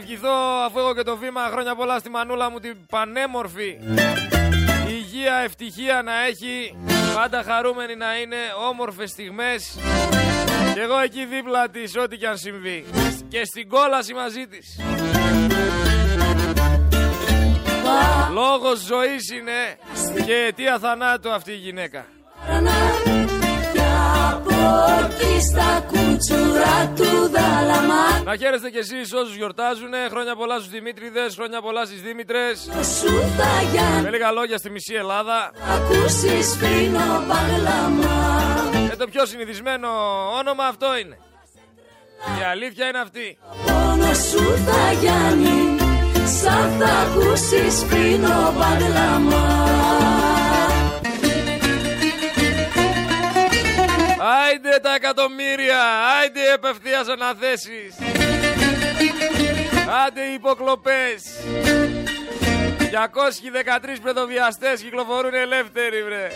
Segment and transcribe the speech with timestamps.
[0.00, 3.78] ευχηθώ αφού έχω και το βήμα χρόνια πολλά στη μανούλα μου την πανέμορφη.
[4.88, 6.76] Υγεία, ευτυχία να έχει
[7.14, 8.36] πάντα χαρούμενη να είναι
[8.70, 9.78] όμορφες στιγμές.
[10.74, 12.84] Και εγώ εκεί δίπλα της ό,τι και αν συμβεί.
[13.28, 14.80] Και στην κόλαση μαζί της.
[18.32, 19.78] Λόγος ζωής είναι
[20.24, 22.06] και αιτία θανάτου αυτή η γυναίκα
[28.30, 32.68] να χαίρεστε κι εσείς όσους γιορτάζουν Χρόνια πολλά στους Δημήτριδες Χρόνια πολλά στις Δήμητρες.
[34.02, 35.52] Με λίγα λόγια στη μισή Ελλάδα.
[35.76, 36.56] Ακούσεις
[38.90, 39.88] Και το πιο συνηθισμένο
[40.38, 41.18] όνομα αυτό είναι.
[42.40, 43.38] Η αλήθεια είναι αυτή.
[43.66, 45.76] Πόνο σου θα γιάνει.
[46.42, 48.52] Σαν θα ακούσεις φρύνο
[54.22, 55.82] Άιντε τα εκατομμύρια,
[56.20, 57.94] άιντε οι επευθείας αναθέσεις.
[60.06, 61.22] Άντε οι υποκλοπές.
[62.90, 66.28] 213 παιδοβιαστές κυκλοφορούν ελεύθεροι βρε.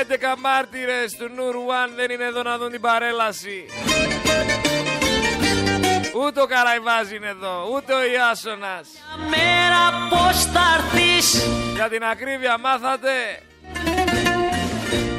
[0.00, 3.64] Έντεκα μάρτυρες του Νουρουάν δεν είναι εδώ να δουν την παρέλαση.
[6.26, 8.88] Ούτε ο Καραϊβάς είναι εδώ, ούτε ο Ιάσονας.
[9.28, 10.68] Μέρα πώς θα
[11.74, 13.10] Για την ακρίβεια μάθατε.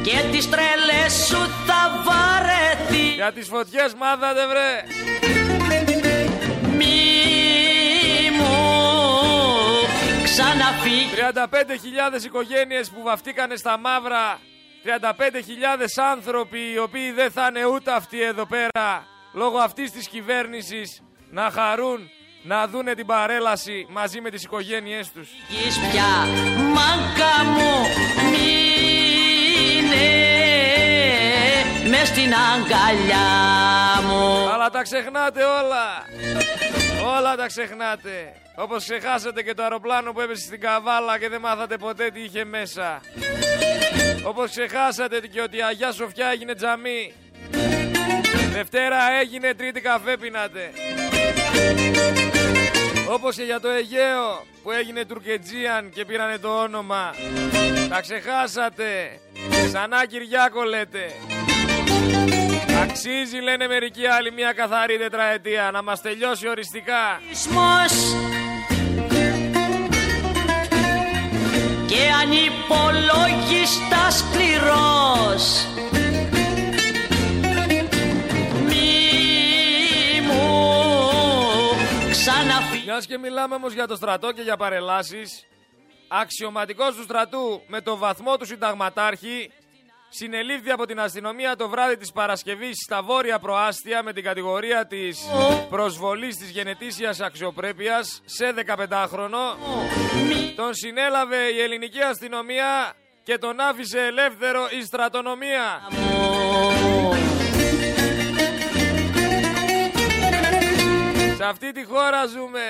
[0.03, 3.13] Και τις τρελές σου θα βαρεθεί.
[3.13, 4.83] Για τις φωτιές μάθατε βρε.
[6.77, 6.95] Μη
[8.37, 8.55] μου
[10.23, 11.13] ξαναφύγεις.
[11.15, 14.39] 35.000 οικογένειες που βαφτήκανε στα μαύρα.
[14.83, 21.01] 35.000 άνθρωποι οι οποίοι δεν θα είναι ούτε αυτοί εδώ πέρα λόγω αυτής της κυβέρνησης
[21.29, 22.09] να χαρούν
[22.43, 25.29] να δούνε την παρέλαση μαζί με τις οικογένειές τους.
[25.29, 26.25] Εις πια
[26.57, 27.73] μάγκα μου
[28.31, 28.65] μείνε
[31.89, 33.27] μες στην αγκαλιά
[34.07, 34.49] μου.
[34.53, 36.05] Αλλά τα ξεχνάτε όλα.
[37.17, 38.33] Όλα τα ξεχνάτε.
[38.55, 42.45] Όπως ξεχάσατε και το αεροπλάνο που έπεσε στην Καβάλα και δεν μάθατε ποτέ τι είχε
[42.45, 43.01] μέσα.
[44.23, 47.13] Όπως ξεχάσατε και ότι η Αγιά Σοφιά έγινε τζαμί
[48.53, 50.71] Δευτέρα έγινε, Τρίτη καφέ πίνατε.
[53.09, 57.13] Όπως και για το Αιγαίο που έγινε Τουρκετζίαν και πήρανε το όνομα.
[57.89, 59.19] Τα ξεχάσατε.
[59.67, 61.11] Ξανά Κυριάκο λέτε.
[62.81, 67.21] Αξίζει λένε μερικοί άλλοι μια καθαρή τετραετία να μας τελειώσει οριστικά.
[71.87, 73.84] Και ανυπολόγιστα
[82.95, 85.45] Μιας και μιλάμε όμως για το στρατό και για παρελάσεις,
[86.07, 89.51] αξιωματικός του στρατού με το βαθμό του συνταγματάρχη
[90.09, 95.19] συνελήφθη από την αστυνομία το βράδυ της Παρασκευής στα βόρεια προάστια με την κατηγορία της
[95.69, 99.57] προσβολής της γενετήσιας αξιοπρέπειας σε 15χρονο.
[100.55, 105.81] Τον συνέλαβε η ελληνική αστυνομία και τον άφησε ελεύθερο η στρατονομία.
[111.45, 112.61] Σε αυτή τη χώρα ζούμε.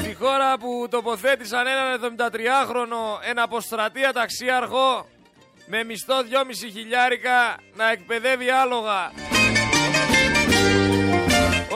[0.00, 5.06] Στη χώρα που τοποθέτησαν έναν 73χρονο, ένα αποστρατεία ταξίαρχο
[5.66, 6.22] με μισθό 2,5
[6.72, 9.12] χιλιάρικα να εκπαιδεύει άλογα.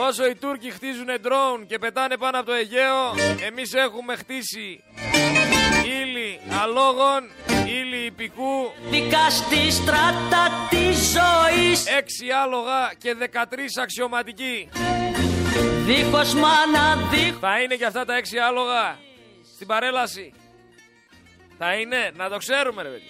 [0.07, 3.13] Όσο οι Τούρκοι χτίζουν ντρόουν και πετάνε πάνω από το Αιγαίο,
[3.47, 4.83] εμείς έχουμε χτίσει
[5.89, 7.29] ύλη αλόγων,
[7.65, 11.85] ύλη υπηκού, δικαστή στράτα της ζωής.
[11.85, 14.69] Έξι άλογα και 13 αξιωματικοί.
[15.85, 17.39] Δίχως μάνα, δίχως...
[17.39, 18.97] Θα είναι και αυτά τα έξι άλογα
[19.55, 20.33] στην παρέλαση.
[21.57, 23.03] Θα είναι, να το ξέρουμε ρε παιδί.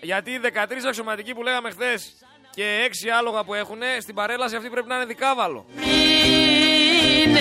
[0.00, 0.48] Γιατί οι 13
[0.86, 2.14] αξιωματικοί που λέγαμε χθες
[2.54, 5.66] και έξι άλογα που έχουν στην παρέλαση αυτή πρέπει να είναι δικάβαλο.
[7.24, 7.40] Είναι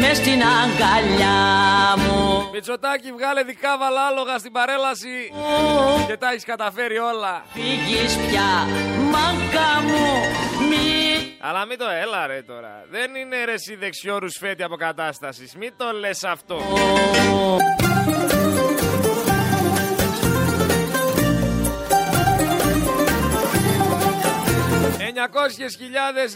[0.00, 2.29] μες στην αγκαλιά μου.
[2.52, 5.32] Μητσοτάκη, βγάλε δικά βαλάλογα στην παρέλαση
[6.06, 7.44] και τα έχεις καταφέρει όλα.
[7.52, 8.50] Φύγεις πια,
[9.12, 10.06] μάγκα μου,
[10.68, 11.36] μη.
[11.40, 12.84] Αλλά μην το έλα ρε τώρα.
[12.90, 15.54] Δεν είναι ρε εσύ δεξιό ρουσφέτη αποκατάστασης.
[15.54, 16.60] Μην το λες αυτό.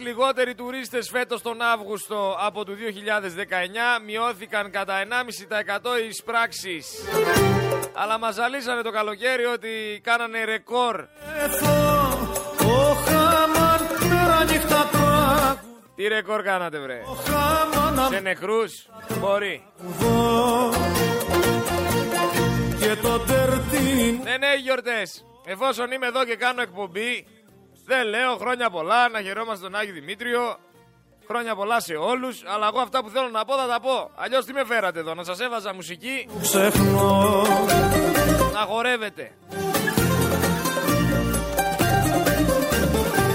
[0.01, 6.87] Λιγότεροι τουρίστες φέτος τον Αύγουστο από το 2019 μειώθηκαν κατά 1,5% οι εισπράξεις.
[7.93, 11.05] Αλλά μας ζαλίσανε το καλοκαίρι ότι κάνανε ρεκόρ.
[15.95, 17.03] Τι ρεκόρ κάνατε βρε;
[18.11, 18.89] Σε νεκρούς;
[19.21, 19.65] Μπορεί.
[24.23, 25.25] Ναι ναι γιορτές.
[25.47, 27.27] Εφόσον είμαι εδώ και κάνω εκπομπή,
[27.87, 30.57] δεν λέω χρόνια πολλά, να χαιρόμαστε τον Άγιο Δημήτριο.
[31.29, 34.11] Χρόνια πολλά σε όλους, αλλά εγώ αυτά που θέλω να πω θα τα πω.
[34.15, 37.43] Αλλιώς τι με φέρατε εδώ, να σας έβαζα μουσική; Ξεχνώ.
[38.53, 39.33] Να χορεύετε.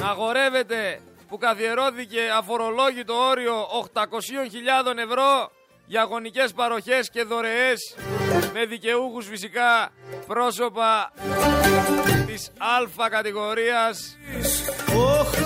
[0.01, 5.51] Να χορεύετε που καθιερώθηκε αφορολόγητο όριο 800.000 ευρώ
[5.89, 7.95] για αγωνικές παροχές και δωρεές
[8.53, 9.91] με δικαιούχους φυσικά
[10.27, 11.12] πρόσωπα
[12.25, 14.18] της α κατηγορίας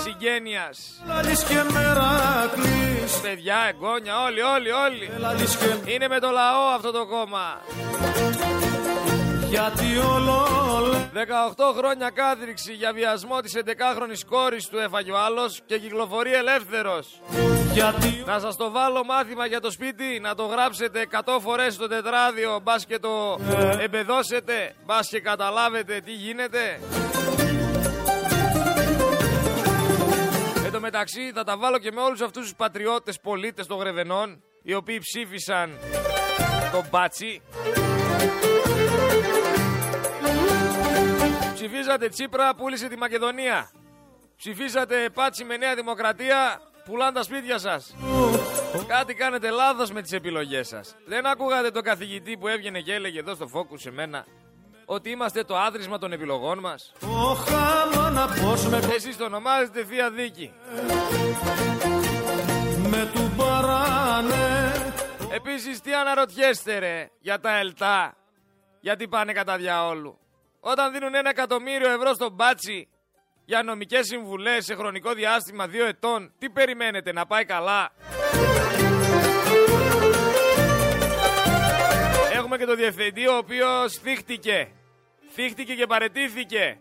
[0.03, 1.03] συγγένειας.
[3.21, 5.09] Παιδιά, εγγόνια, όλοι, όλοι, όλοι.
[5.85, 7.61] Είναι με το λαό αυτό το κόμμα.
[9.49, 10.47] Γιατί όλο
[11.13, 17.21] 18 χρόνια κάθριξη για βιασμό της 11χρονης κόρης του έφαγε ο άλλος και κυκλοφορεί ελεύθερος.
[17.73, 18.23] Γιατί...
[18.25, 22.59] Να σας το βάλω μάθημα για το σπίτι, να το γράψετε 100 φορές στο τετράδιο,
[22.63, 23.83] μπας και το ε.
[23.83, 26.79] εμπεδώσετε, μπας και καταλάβετε τι γίνεται.
[30.65, 34.43] Εν τω μεταξύ θα τα βάλω και με όλους αυτούς τους πατριώτες πολίτες των Γρεβενών,
[34.63, 35.77] οι οποίοι ψήφισαν
[36.71, 37.41] τον Μπάτσι.
[41.53, 43.71] Ψηφίζατε Τσίπρα, πούλησε τη Μακεδονία.
[44.37, 47.95] Ψηφίσατε Πάτσι με Νέα Δημοκρατία, πουλάνε τα σπίτια σας.
[48.87, 50.95] Κάτι κάνετε λάθος με τις επιλογές σας.
[51.05, 54.25] Δεν ακούγατε τον καθηγητή που έβγαινε και έλεγε εδώ στο φόκου σε μένα
[54.85, 56.93] ότι είμαστε το άδρυσμα των επιλογών μας.
[58.95, 60.53] Εσείς το ονομάζετε Θεία Δίκη.
[62.89, 64.71] Με του παράνε.
[65.31, 68.17] Επίσης τι αναρωτιέστε ρε για τα ΕΛΤΑ;
[68.79, 70.17] Γιατί πάνε κατά διαόλου.
[70.59, 72.87] Όταν δίνουν ένα εκατομμύριο ευρώ στον μπάτσι
[73.45, 77.91] για νομικές συμβουλές σε χρονικό διάστημα δύο ετών, τι περιμένετε να πάει καλά;
[82.33, 84.71] Έχουμε και το διευθυντή ο οποίος θύχτηκε.
[85.33, 86.79] Θύχτηκε και παρετήθηκε.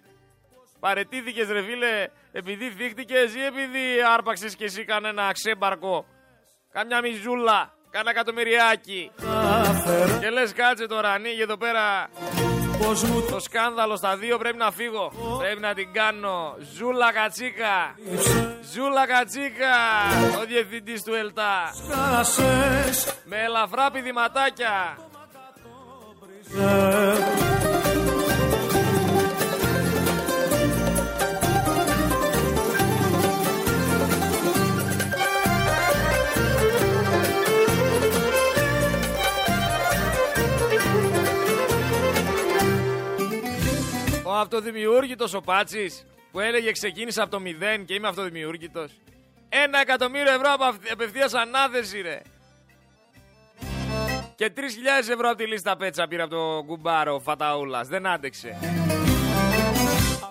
[0.80, 6.06] Παρετήθηκες ρε φίλε επειδή θύχτηκες ή επειδή άρπαξες και εσύ κανένα ξέμπαρκο.
[6.72, 9.10] Κάμια μιζούλα, κάνα εκατομμυριάκι.
[10.20, 12.08] Και λες κάτσε τώρα ανοίγει εδώ πέρα
[13.30, 15.12] το σκάνδαλο στα δύο πρέπει να φύγω.
[15.38, 16.54] Πρέπει να την κάνω.
[16.76, 17.94] Ζούλα κατσίκα.
[18.72, 19.76] Ζούλα κατσίκα.
[20.40, 21.72] Ο διευθυντής του ΕΛΤΑ.
[23.24, 24.96] Με ελαφρά πηδηματάκια.
[44.42, 48.92] Αυτοδημιούργητος ο Πάτσης που έλεγε ξεκίνησα από το μηδέν και είμαι αυτοδημιούργητος.
[49.48, 52.22] Ένα εκατομμύριο ευρώ από απευθείας ανάθεση, ρε.
[54.34, 54.60] Και 3.000
[55.10, 57.88] ευρώ από τη λίστα πέτσα πήρε από το κουμπάρο Φαταούλας.
[57.88, 58.58] Δεν άντεξε.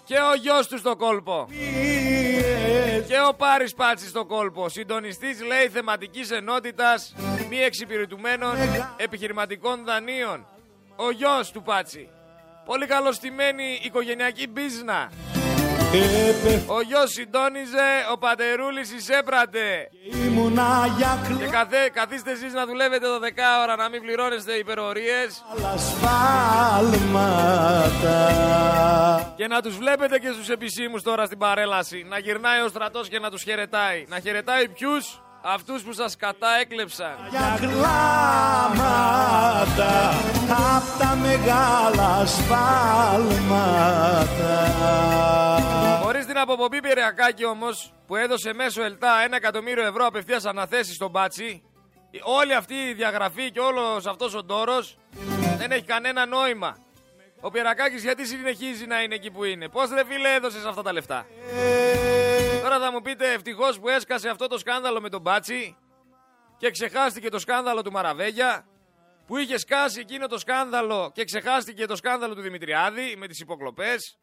[0.03, 1.47] Και ο γιος του στο κόλπο.
[3.07, 4.69] Και ο Πάρης Πάτσης στο κόλπο.
[4.69, 7.15] Συντονιστής λέει θεματικής ενότητας
[7.49, 8.55] μη εξυπηρετουμένων
[8.97, 10.45] επιχειρηματικών δανείων.
[10.95, 12.09] Ο γιος του Πάτσι.
[12.65, 15.09] Πολύ καλωστημένη οικογενειακή μπίζνα.
[16.65, 19.89] Ο γιος συντόνιζε, ο πατερούλης εισέπρατε.
[21.39, 25.43] Και καθέ, καθίστε εσείς να δουλεύετε το δεκάωρα, να μην πληρώνεστε υπερορίες.
[29.35, 32.05] Και να τους βλέπετε και στους επισήμους τώρα στην παρέλαση.
[32.09, 34.05] Να γυρνάει ο στρατός και να τους χαιρετάει.
[34.07, 37.15] Να χαιρετάει ποιους, αυτούς που σας κατάεκλεψαν.
[37.29, 39.09] Για κλάματα
[40.75, 43.89] απ' τα μεγάλα σφάλματα.
[46.03, 51.09] Χωρίς την αποπομπή Πυριακάκη όμως που έδωσε μέσω ΕΛΤΑ ένα εκατομμύριο ευρώ απευθείας αναθέσεις στον
[51.09, 51.63] Μπάτσι
[52.21, 54.97] όλη αυτή η διαγραφή και όλος αυτός ο ντόρος
[55.57, 56.77] δεν έχει κανένα νόημα.
[57.41, 60.93] Ο Πιερακάκης γιατί συνεχίζει να είναι εκεί που είναι; Πώς ρε φίλε έδωσες αυτά τα
[60.93, 61.25] λεφτά;
[62.61, 65.77] Τώρα θα μου πείτε ευτυχώς που έσκασε αυτό το σκάνδαλο με τον Μπάτσι
[66.57, 68.65] και ξεχάστηκε το σκάνδαλο του Μαραβέγια
[69.27, 74.17] που είχε σκάσει εκείνο το σκάνδαλο και ξεχάστηκε το σκάνδαλο του Δημητριάδη με τις υποκλοπές.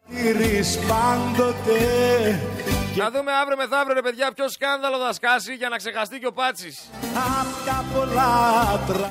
[2.97, 6.33] Να δούμε αύριο μεθαύριο ρε παιδιά ποιο σκάνδαλο θα σκάσει για να ξεχαστεί και ο
[6.33, 6.91] Πάτσης.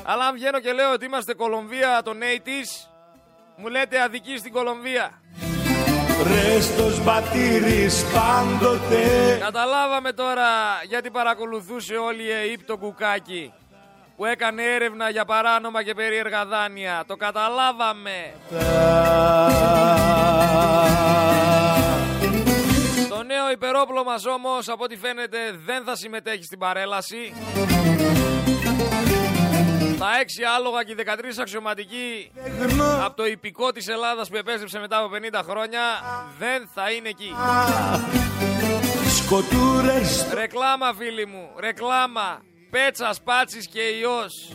[0.04, 2.88] Αλλά αν βγαίνω και λέω ότι είμαστε Κολομβία των 80's,
[3.56, 5.22] μου λέτε αδική στην Κολομβία.
[6.22, 10.48] Ρέστος μπατήρης πάντοτε Καταλάβαμε τώρα
[10.88, 13.52] γιατί παρακολουθούσε όλη η ΕΕΠ το κουκάκι
[14.18, 17.04] που έκανε έρευνα για παράνομα και περίεργα δάνεια.
[17.06, 18.34] Το καταλάβαμε.
[23.08, 27.32] Το νέο υπερόπλο μας όμως από ό,τι φαίνεται δεν θα συμμετέχει στην παρέλαση.
[29.98, 32.30] Τα έξι άλογα και οι 13 αξιωματικοί
[33.04, 35.80] από το υπηκό της Ελλάδας που επέστρεψε μετά από 50 χρόνια
[36.38, 37.34] δεν θα είναι εκεί.
[39.16, 40.26] Σκοτούρες.
[40.32, 42.42] Ρεκλάμα φίλοι μου, ρεκλάμα.
[42.70, 44.52] Πέτσας, πάτσης και ιός.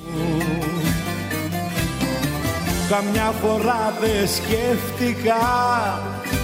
[2.90, 5.38] Καμιά φορά δεν σκέφτηκα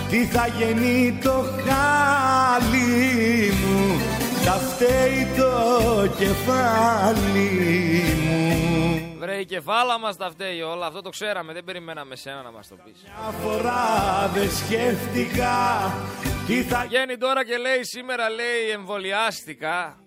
[0.10, 4.02] τι θα γεννεί το χάλι μου.
[4.46, 7.50] Τα φταίει το κεφάλι
[8.24, 8.69] μου
[9.20, 10.86] Βρε η κεφάλα μας τα φταίει όλα.
[10.86, 11.54] Αυτό το ξέραμε.
[11.54, 13.04] Δεν περιμέναμε σένα να μας το πεις.
[13.04, 15.54] Μια φορά δεν σκέφτηκα
[16.48, 20.04] τι θα Βγαίνει τώρα και λέει σήμερα λέει εμβολιάστηκα.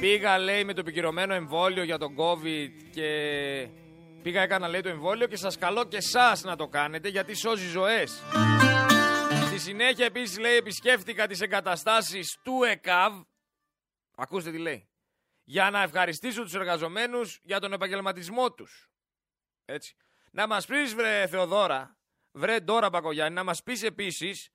[0.00, 3.08] Πήγα λέει με το επικυρωμένο εμβόλιο για τον COVID και
[4.22, 7.66] πήγα έκανα λέει το εμβόλιο και σας καλώ και εσάς να το κάνετε γιατί σώζει
[7.66, 8.22] ζωές.
[9.46, 13.12] Στη συνέχεια επίσης λέει επισκέφτηκα τις εγκαταστάσεις του ΕΚΑΒ.
[14.16, 14.86] Ακούστε τι λέει
[15.44, 18.90] Για να ευχαριστήσω τους εργαζομένους για τον επαγγελματισμό τους
[19.64, 19.96] Έτσι
[20.30, 21.96] Να μας πεις βρε Θεοδώρα
[22.30, 24.48] Βρε Ντόρα Μπακογιάννη Να μας πεις επίσης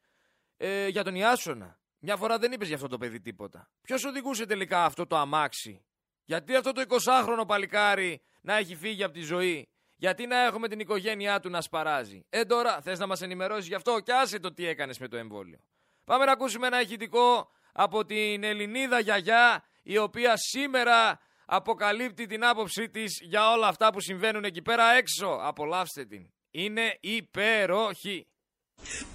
[0.58, 4.46] ε, Για τον Ιάσονα Μια φορά δεν είπες για αυτό το παιδί τίποτα Ποιος οδηγούσε
[4.46, 5.86] τελικά αυτό το αμάξι;
[6.24, 10.80] Γιατί αυτό το 20χρονο παλικάρι Να έχει φύγει από τη ζωή; Γιατί να έχουμε την
[10.80, 14.54] οικογένειά του να σπαράζει; Ε, τώρα θες να μας ενημερώσεις γι' αυτό; Και άσε το
[14.54, 15.60] τι έκανες με το εμβόλιο.
[16.04, 22.90] Πάμε να ακούσουμε ένα ηχητικό από την Ελληνίδα γιαγιά, η οποία σήμερα αποκαλύπτει την άποψή
[22.90, 25.40] της για όλα αυτά που συμβαίνουν εκεί πέρα έξω.
[25.42, 26.30] Απολαύστε την.
[26.52, 28.28] Είναι υπέροχη.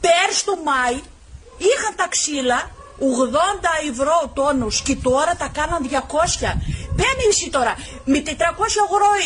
[0.00, 0.95] Πέρσι το Μάη
[1.59, 5.95] είχα τα ξύλα 80 ευρώ ο τόνος και τώρα τα κάναν 200.
[6.97, 8.31] Μπαίνει εσύ τώρα, με 400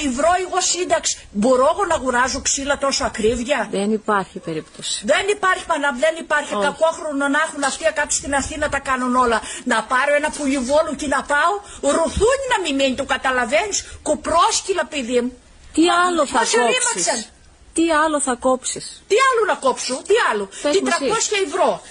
[0.08, 5.02] ευρώ εγώ σύνταξη, μπορώ εγώ να αγοράζω ξύλα τόσο ακρίβεια; Δεν υπάρχει περίπτωση.
[5.04, 6.54] Δεν υπάρχει πανά, δεν υπάρχει.
[6.54, 6.64] Όχι.
[6.64, 9.40] Κακόχρονο να έχουν αυτοί κάτω στην Αθήνα τα κάνουν όλα.
[9.64, 15.20] Να πάρω ένα πουλιβόλου και να πάω, ρουθούνι να μην μένει, το καταλαβαίνεις, κοπρόσκυλα παιδί
[15.20, 15.32] μου.
[15.74, 17.32] Τι άλλο θα κόψεις;
[17.72, 21.82] Τι άλλο θα κόψεις; Τι άλλο να κόψω, τι άλλο; 400 ευρώ.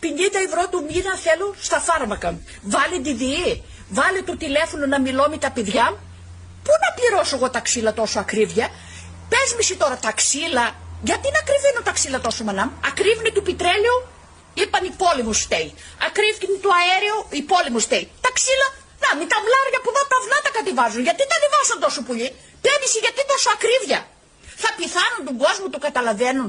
[0.00, 0.06] 50
[0.46, 2.38] ευρώ του μήνα θέλω στα φάρμακα.
[2.62, 5.86] Βάλε τη ΔΙΗ, βάλε το τηλέφωνο να μιλώ με τα παιδιά.
[6.64, 8.66] Πού να πληρώσω εγώ τα ξύλα τόσο ακρίβεια;
[9.28, 10.66] Πες μισή τώρα τα ξύλα.
[11.08, 13.98] Γιατί να κρυβίνω τα ξύλα τόσο μανάμ; Ακρίβνει του πιτρέλαιου,
[14.60, 15.68] είπαν η πόλη μου στέει.
[16.06, 18.04] Ακρίβνει το αέριο, η πόλη μου στέει.
[18.24, 18.68] Τα ξύλα,
[19.04, 21.02] να μην τα βλάρια που εδώ τα αυνά τα κατηβάζουν.
[21.08, 22.28] Γιατί τα ανεβάσαν τόσο πολύ;
[22.64, 24.00] Πέμιση γιατί τόσο ακρίβεια;
[24.62, 26.48] Θα πιθάνουν τον κόσμο, το καταλαβαίνουν;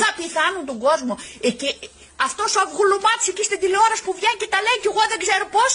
[0.00, 1.12] Θα πιθάνουν τον κόσμο.
[1.50, 1.70] Εκεί,
[2.28, 5.46] αυτός ο αυγουλουμάτσι εκεί στην τηλεόραση που βγαίνει και τα λέει και εγώ δεν ξέρω
[5.56, 5.72] πώς.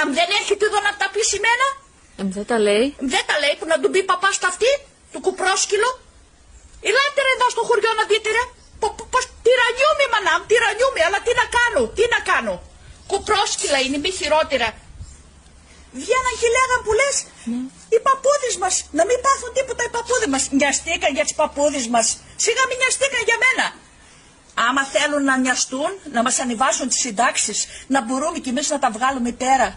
[0.00, 1.66] Αν δεν έρχεται εδώ να τα πει σημαίνα.
[2.20, 2.86] Ε, δεν τα λέει.
[3.12, 4.72] Δεν τα λέει που να του πει παπά στα αυτή,
[5.12, 5.90] του κουπρόσκυλο.
[6.88, 8.44] Ελάτε ρε εδώ στο χωριό να δείτε ρε.
[9.12, 12.54] Πώς τυρανιούμαι μανάμ, τυρανιούμαι, αλλά τι να κάνω, τι να κάνω.
[13.10, 14.68] Κουπρόσκυλα είναι, μη χειρότερα.
[16.00, 17.16] Βγαίναν και λέγαν που λες,
[17.50, 17.60] ναι.
[17.94, 20.42] οι παππούδες μας, να μην πάθουν τίποτα οι παππούδες μας.
[20.58, 22.06] Νοιαστήκαν για τις παππούδες μας,
[22.44, 23.66] σιγά μην νοιαστήκαν για μένα.
[24.54, 28.90] Άμα θέλουν να νοιαστούν, να μας ανεβάσουν τις συντάξεις, να μπορούμε κι εμείς να τα
[28.90, 29.76] βγάλουμε πέρα.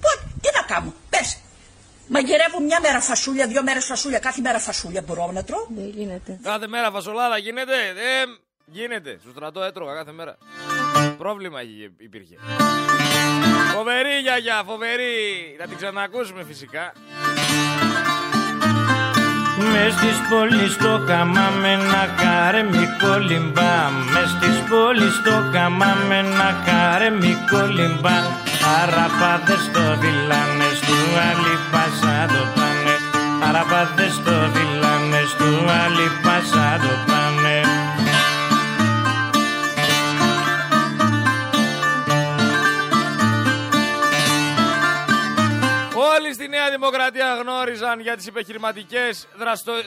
[0.00, 1.38] Πού, τι να κάνω, πες.
[2.08, 5.66] Μαγειρεύω μια μέρα φασούλια, δύο μέρες φασούλια, κάθε μέρα φασούλια μπορώ να τρώω.
[5.76, 6.38] Δεν γίνεται.
[6.42, 9.18] Κάθε μέρα φασολάδα γίνεται, δεν γίνεται.
[9.22, 10.36] Στο στρατό έτρωγα κάθε μέρα.
[11.18, 11.60] Πρόβλημα
[11.98, 12.36] υπήρχε.
[13.74, 15.56] Φοβερή γιαγιά, φοβερή.
[15.58, 16.92] Θα την ξανακούσουμε φυσικά.
[19.72, 23.76] Μες στις πόλεις το χαμάμε να καρεμικό λιμπά.
[24.12, 28.18] Μες στις πόλεις το χαμάμε να καρεμικό λιμπά.
[28.80, 30.98] Αραπάδες το βιλάνε του
[31.28, 32.94] άλλη πάσα το πάνε
[33.48, 35.50] Αραπάδες το βιλάνε του
[35.82, 37.56] άλλη πάσα το πάνε
[46.80, 49.28] Δημοκρατία γνώριζαν για τις επιχειρηματικές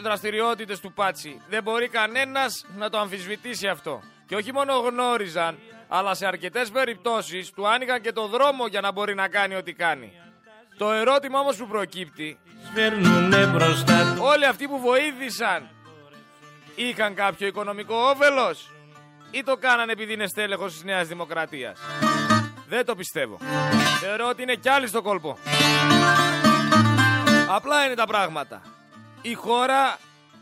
[0.02, 1.42] δραστηριότητες του Πάτσι.
[1.50, 4.02] Δεν μπορεί κανένας να το αμφισβητήσει αυτό.
[4.28, 5.58] Και όχι μόνο γνώριζαν,
[5.88, 9.74] αλλά σε αρκετές περιπτώσεις του άνοιγαν και το δρόμο για να μπορεί να κάνει ό,τι
[9.74, 10.12] κάνει.
[10.78, 12.40] Το ερώτημα όμως που προκύπτει,
[14.20, 15.70] όλοι αυτοί που βοήθησαν
[16.76, 18.70] είχαν κάποιο οικονομικό όφελος
[19.32, 21.80] ή το κάνανε επειδή είναι στέλεχος της Νέας Δημοκρατίας;
[22.68, 23.38] Δεν το πιστεύω.
[24.00, 25.38] Θεωρώ ότι είναι κι άλλοι στο κόλπο.
[27.56, 28.62] Απλά είναι τα πράγματα.
[29.22, 29.98] Η χώρα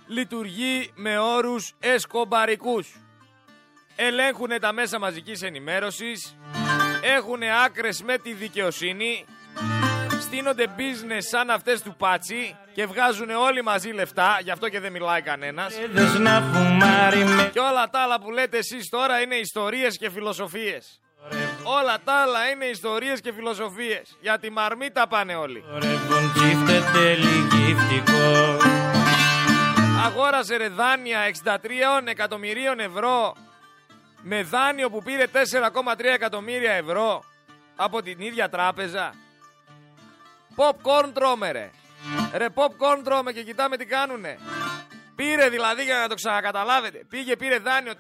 [0.08, 2.96] λειτουργεί με όρους εσκομπαρικούς.
[3.96, 6.38] Ελέγχουν τα μέσα μαζικής ενημέρωσης,
[7.02, 9.26] έχουν άκρες με τη δικαιοσύνη,
[10.22, 14.92] στείνονται business σαν αυτές του Πάτσι και βγάζουν όλοι μαζί λεφτά, γι' αυτό και δεν
[14.92, 15.74] μιλάει κανένας.
[17.52, 21.00] Και όλα τα άλλα που λέτε εσείς τώρα είναι ιστορίες και φιλοσοφίες.
[21.64, 24.18] Όλα τα άλλα είναι ιστορίες και φιλοσοφίες.
[24.22, 25.64] Για τη μαρμίτα πάνε όλοι.
[30.06, 31.58] Αγόρασε ρε δάνεια 63
[32.06, 33.36] εκατομμυρίων ευρώ
[34.22, 37.24] με δάνειο που πήρε 4,3 εκατομμύρια ευρώ
[37.76, 39.14] από την ίδια τράπεζα.
[40.56, 41.70] Popcorn τρώμε ρε.
[42.34, 44.38] Ρε popcorn τρώμε και κοιτάμε τι κάνουνε.
[45.20, 47.06] Πήρε δηλαδή για να το ξανακαταλάβετε.
[47.10, 47.94] Πήγε πήρε δάνειο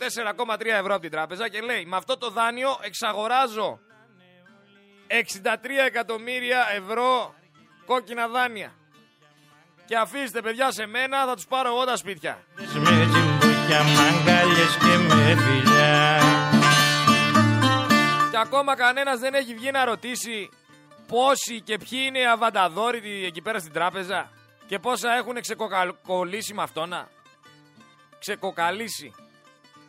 [0.48, 3.80] 4,3 ευρώ από την τράπεζα και λέει με αυτό το δάνειο εξαγοράζω
[5.08, 5.48] 63
[5.86, 7.36] εκατομμύρια ευρώ
[7.86, 8.72] κόκκινα δάνεια.
[9.86, 12.44] Και αφήστε παιδιά σε μένα θα τους πάρω εγώ τα σπίτια.
[18.32, 20.50] Και ακόμα κανένας δεν έχει βγει να ρωτήσει
[21.08, 24.30] πόσοι και ποιοι είναι οι αβανταδόροι εκεί πέρα στην τράπεζα
[24.70, 27.08] και πόσα έχουν ξεκοκαλήσει με αυτόν.
[28.20, 29.14] Ξεκοκαλήσει.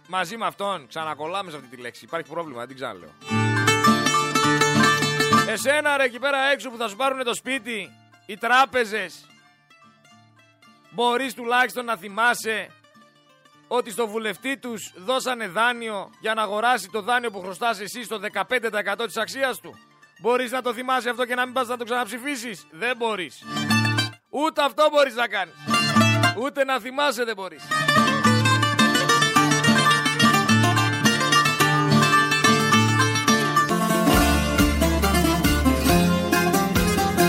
[0.09, 0.87] Μαζί με αυτόν.
[0.87, 2.05] Ξανακολλάμε σε αυτή τη λέξη.
[2.05, 3.11] Υπάρχει πρόβλημα, δεν την ξαναλέω.
[5.49, 7.91] Εσένα ρε εκεί πέρα έξω που θα σου πάρουν το σπίτι,
[8.27, 9.27] οι τράπεζες,
[10.91, 12.71] μπορείς τουλάχιστον να θυμάσαι
[13.69, 18.19] ότι στο βουλευτή τους δώσανε δάνειο για να αγοράσει το δάνειο που χρωστάς εσύ στο
[18.19, 19.79] 15% της αξίας του;
[20.21, 23.45] Μπορείς να το θυμάσαι αυτό και να μην πας να το ξαναψηφίσεις; Δεν μπορείς.
[24.31, 25.55] Ούτε αυτό μπορείς να κάνεις.
[26.43, 27.63] Ούτε να θυμάσαι δεν μπορείς.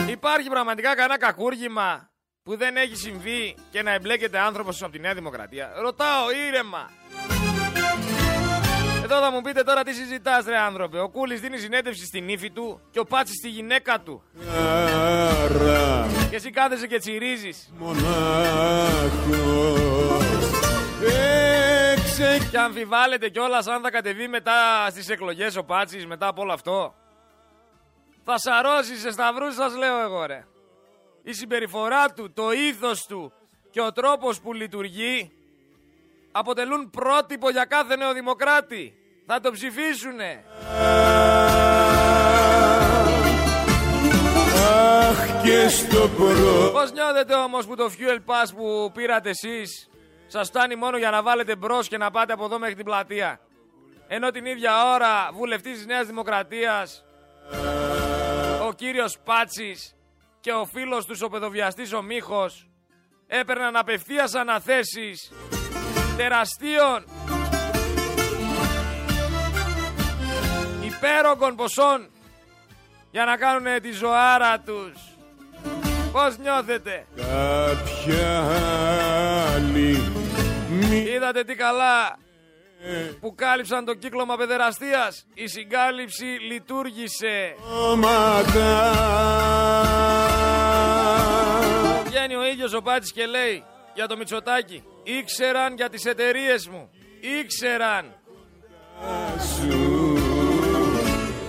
[0.10, 2.10] Υπάρχει πραγματικά κανένα κακούργημα
[2.43, 6.89] που δεν έχει συμβεί και να εμπλέκεται άνθρωπος από τη Νέα Δημοκρατία; Ρωτάω ήρεμα.
[9.03, 11.00] Εδώ θα μου πείτε τώρα τι συζητάς ρε άνθρωπε.
[11.00, 14.24] Ο Κούλης δίνει συνέντευξη στην ύφη του και ο Πάτσης στη γυναίκα του.
[14.58, 16.21] Άρα.
[16.32, 17.74] Και εσύ κάθεσαι και τσιρίζεις.
[22.52, 26.96] Και αμφιβάλλετε κιόλας αν θα κατεβεί μετά στις εκλογές ο Πάτσης μετά από όλο αυτό.
[28.24, 30.46] Θα σαρώσεις σε σταυρούς σας λέω εγώ ρε
[31.24, 33.34] η συμπεριφορά του, το ήθος του
[33.72, 35.32] και ο τρόπος που λειτουργεί
[36.32, 38.94] αποτελούν πρότυπο για κάθε νεοδημοκράτη.
[39.26, 40.44] Θα το ψηφίσουνε.
[45.52, 46.72] Και στο προ...
[46.72, 49.90] Πώς νιώθετε όμως που το fuel pass που πήρατε εσείς
[50.28, 53.40] σας φτάνει μόνο για να βάλετε μπρος και να πάτε από εδώ μέχρι την πλατεία;
[54.08, 57.06] Ενώ την ίδια ώρα βουλευτής της Νέας Δημοκρατίας
[58.68, 59.96] ο κύριος Πάτσης
[60.40, 62.70] και ο φίλος τους ο παιδοβιαστής ο Μίχος
[63.28, 65.32] έπαιρναν απευθείας αναθέσεις
[66.18, 67.06] τεραστίων
[70.82, 72.10] υπέρογκων ποσών
[73.12, 75.11] για να κάνουν τη ζωάρα τους.
[76.12, 78.43] Πώς νιώθετε; Κάποια
[79.56, 80.12] άλλη
[81.15, 82.17] Είδατε τι καλά
[83.19, 87.56] που κάλυψαν το κύκλωμα παιδεραστίας; Η συγκάλυψη λειτουργήσε.
[92.06, 96.89] Βγαίνει ο ίδιος ο Πάτης και λέει για το Μητσοτάκι ήξεραν για τις εταιρείες μου
[97.39, 98.13] ήξεραν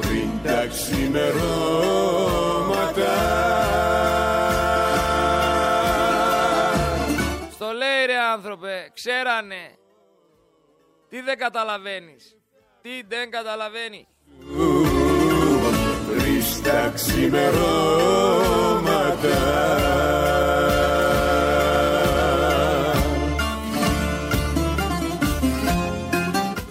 [0.01, 2.32] πριν τα Στο
[9.03, 9.63] ξέρανε.
[11.09, 12.37] Τι δεν καταλαβαίνεις.
[12.83, 14.07] Τι δεν καταλαβαίνει.
[16.09, 17.59] Χρήστα ξημερώματα.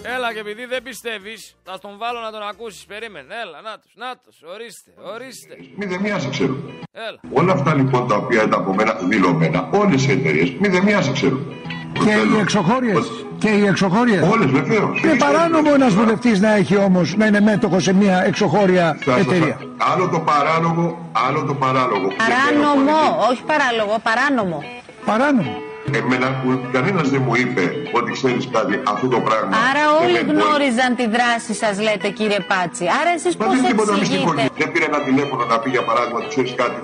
[0.02, 2.84] Έλα και επειδή δεν πιστεύεις Θα στον βάλω να τον ακούσεις.
[2.84, 5.56] Περίμενε, έλα, νάτος, νάτος, ορίστε, ορίστε.
[5.76, 7.20] Μηδεμία σε ξέρουν Έλα.
[7.32, 11.62] Όλα αυτά λοιπόν τα οποία ήταν από μένα δηλωμένα Όλες οι εταιρείες μηδεμία σε ξέρουν
[11.92, 13.26] και οι εξωχώριες.
[13.38, 14.28] Και οι εξωχώριες.
[14.32, 15.02] Όλες βεβαίως.
[15.02, 19.56] Είναι παράνομο ένας βουλευτής να έχει όμως να είναι μέτοχος σε μια εξωχώρια εταιρεία.
[19.92, 22.08] Άλλο το παράνομο, άλλο το παράλογο.
[22.16, 22.98] Παράνομο,
[23.30, 24.62] όχι παράλογο, παράνομο.
[25.04, 25.56] Παράνομο.
[25.90, 26.28] Εμένα
[26.72, 27.64] κανένας δεν μου είπε
[27.98, 29.52] ότι ξέρεις κάτι αυτό το πράγμα.
[29.70, 32.84] Άρα όλοι γνώριζαν τη δράση σας λέτε κύριε Πάτσι.
[33.00, 33.48] Άρα εσείς πώς
[33.98, 36.80] εξηγείτε; Δεν πήρε ένα τηλέφωνο να πει για παράδειγμα ότι ξέρεις κάτι.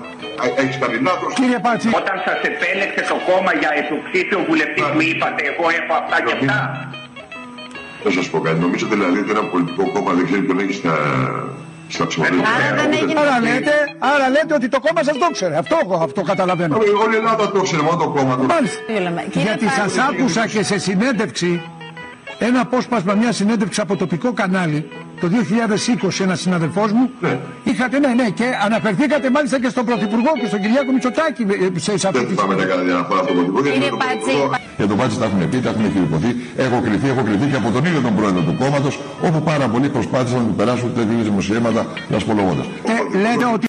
[0.61, 1.29] Έχεις κάνει λάθος.
[1.41, 1.87] Κύριε Πάτσι.
[2.01, 6.57] Όταν σας επέλεξε το κόμμα για υποψήφιο βουλευτή που είπατε εγώ έχω αυτά και αυτά.
[8.03, 8.59] Θα σας πω κάτι.
[8.65, 10.95] Νομίζω δηλαδή ότι ένα πολιτικό κόμμα δεν ξέρει τον έχεις στα
[11.89, 12.81] στα Άρα,
[13.21, 15.55] άρα, λέτε, άρα λέτε ότι το κόμμα σας το ξέρει.
[15.55, 16.77] Αυτό, αυτό καταλαβαίνω.
[16.77, 18.45] Όλη η Ελλάδα το ξέρει, μόνο το κόμμα το
[19.33, 21.61] Γιατί σας άκουσα και σε συνέντευξη,
[22.39, 27.11] ένα απόσπασμα, μια συνέντευξη από τοπικό κανάλι, το 2020 ένας συναδελφός μου.
[27.19, 27.39] Ναι.
[27.63, 32.07] Είχατε, ναι, ναι, και αναφερθήκατε μάλιστα και στον Πρωθυπουργό και στον Κυριάκο Μητσοτάκη ε, σε
[32.07, 33.69] αυτή τη Δεν να κανένα φορά στον Πρωθυπουργό.
[33.69, 34.35] Κύριε Πάτση.
[34.77, 36.35] Για τον Πάτση τα έχουν πει, τα έχουν χειροποθεί.
[36.57, 39.89] Έχω κληθεί, έχω κληθεί και από τον ίδιο τον πρόεδρο του κόμματος, όπου πάρα πολλοί
[39.89, 42.63] προσπάθησαν να του περάσουν τέτοιου δημοσιεύματα λασπολογώντα.
[42.93, 43.65] Ε, λέτε ότι.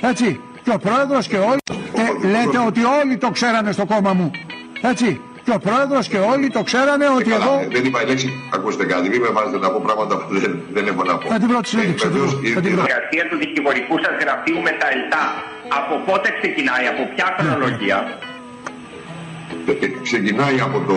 [0.00, 0.40] Έτσι.
[0.64, 1.62] Και ο πρόεδρος και όλοι.
[2.02, 4.30] Ε, λέτε ότι όλοι το ξέρανε στο κόμμα μου.
[4.82, 7.52] Έτσι και ο πρόεδρος και όλοι το ξέρανε ότι ε, εδώ.
[7.76, 10.84] Δεν είπα η λέξη, ακούστε κάτι, μην με βάζετε να πω πράγματα που δεν, δεν
[10.90, 11.26] έχω να πω.
[11.32, 12.06] Θα την βρω τη συνέντευξη.
[12.42, 15.24] Η εργασία του δικηγορικού σας γραφείου με τα ΕΛΤΑ,
[15.78, 17.98] από πότε ξεκινάει, από ποια χρονολογία;
[19.82, 20.96] Ε, ξεκινάει από το,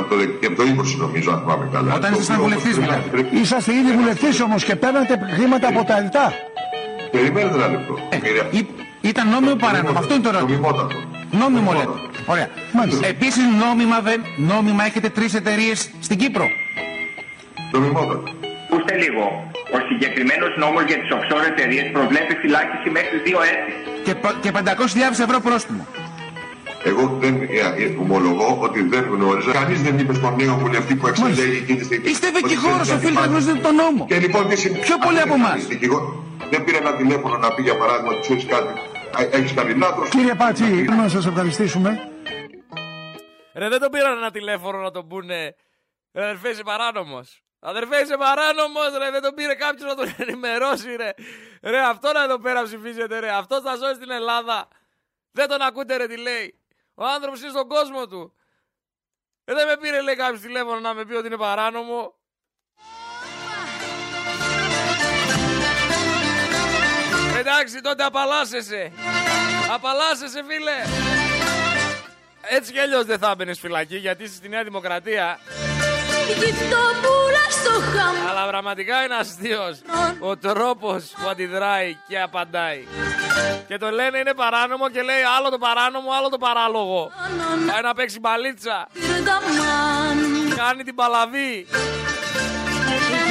[0.00, 0.16] από το,
[0.48, 1.90] από το 20 νομίζω, αν πάμε καλά.
[2.00, 3.02] Όταν ήσασταν βουλευτής, δηλαδή.
[3.40, 6.26] Είσαστε ήδη βουλευτής όμως και παίρνατε χρήματα από τα ΕΛΤΑ.
[7.14, 7.94] Περιμένετε ένα λεπτό.
[8.10, 8.18] Ε,
[9.10, 9.98] ήταν νόμιμο παράνομο.
[9.98, 10.88] Αυτό είναι το ερώτημα.
[11.30, 11.98] Νόμιμο λέτε.
[12.26, 12.48] Ωραία.
[13.08, 13.96] Επίσης νόμιμα,
[14.36, 16.46] νόμιμα έχετε τρεις εταιρείες στην Κύπρο.
[17.72, 18.22] Νομιμότατο.
[18.70, 19.50] Ακούστε λίγο.
[19.76, 23.72] Ο συγκεκριμένος νόμος για τις offshore εταιρείες προβλέπει φυλάκιση μέχρι δύο έτη.
[24.06, 25.86] Και, και 500.000 ευρώ πρόστιμο.
[26.84, 29.50] Εγώ δεν ε, ε, ομολογώ ότι δεν γνώριζα.
[29.52, 32.10] Κανείς δεν είπε στον νέο βουλευτή που εξελέγει εκείνη τη στιγμή.
[32.10, 34.02] Είστε δικηγόρος, οφείλετε να γνωρίζετε τον νόμο.
[34.10, 35.58] Και λοιπόν, τι Πιο πολύ από εμάς.
[36.52, 38.72] Δεν πήρε ένα τηλέφωνο να πει για παράδειγμα ότι ξέρεις κάτι
[39.18, 40.08] έχεις κάνει λάθο.
[40.08, 42.10] Κύριε Πάτσι, να σας ευχαριστήσουμε.
[43.54, 45.54] Ρε, δεν τον πήραν ένα τηλέφωνο να τον πούνε.
[46.12, 47.42] Ρε, αδερφέ, είσαι παράνομος.
[47.60, 49.10] Αδερφέ, είσαι παράνομος, ρε.
[49.10, 51.10] Δεν τον πήρε κάποιος να τον ενημερώσει, ρε.
[51.62, 53.30] Ρε, αυτό να εδώ πέρα ψηφίζετε, ρε.
[53.30, 54.68] Αυτός θα ζώσει στην Ελλάδα.
[55.30, 56.60] Δεν τον ακούτε, ρε, τι λέει.
[56.94, 58.34] Ο άνθρωπος είναι στον κόσμο του.
[59.44, 62.14] Ε, δεν με πήρε, λέει κάποιος τηλέφωνο να με πει ότι είναι παράνομο.
[67.40, 68.92] Εντάξει, τότε απαλλάσσεσαι.
[69.74, 70.78] Απαλλάσσεσαι, φίλε.
[72.56, 75.38] Έτσι κι αλλιώς δεν θα έμπαινες φυλακή γιατί είσαι στη Νέα Δημοκρατία.
[78.30, 79.62] Αλλά πραγματικά είναι αστείο
[80.18, 82.86] ο τρόπος που αντιδράει και απαντάει.
[83.68, 87.10] Και το λένε είναι παράνομο και λέει άλλο το παράνομο, άλλο το παράλογο.
[87.72, 88.88] Πάει να παίξει μπαλίτσα.
[90.56, 91.66] Κάνει την παλαβή.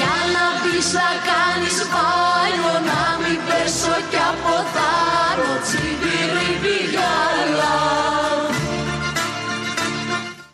[0.09, 5.53] Για να πεις να κάνεις μπάνιο Να μην πέσω κι από θάρρο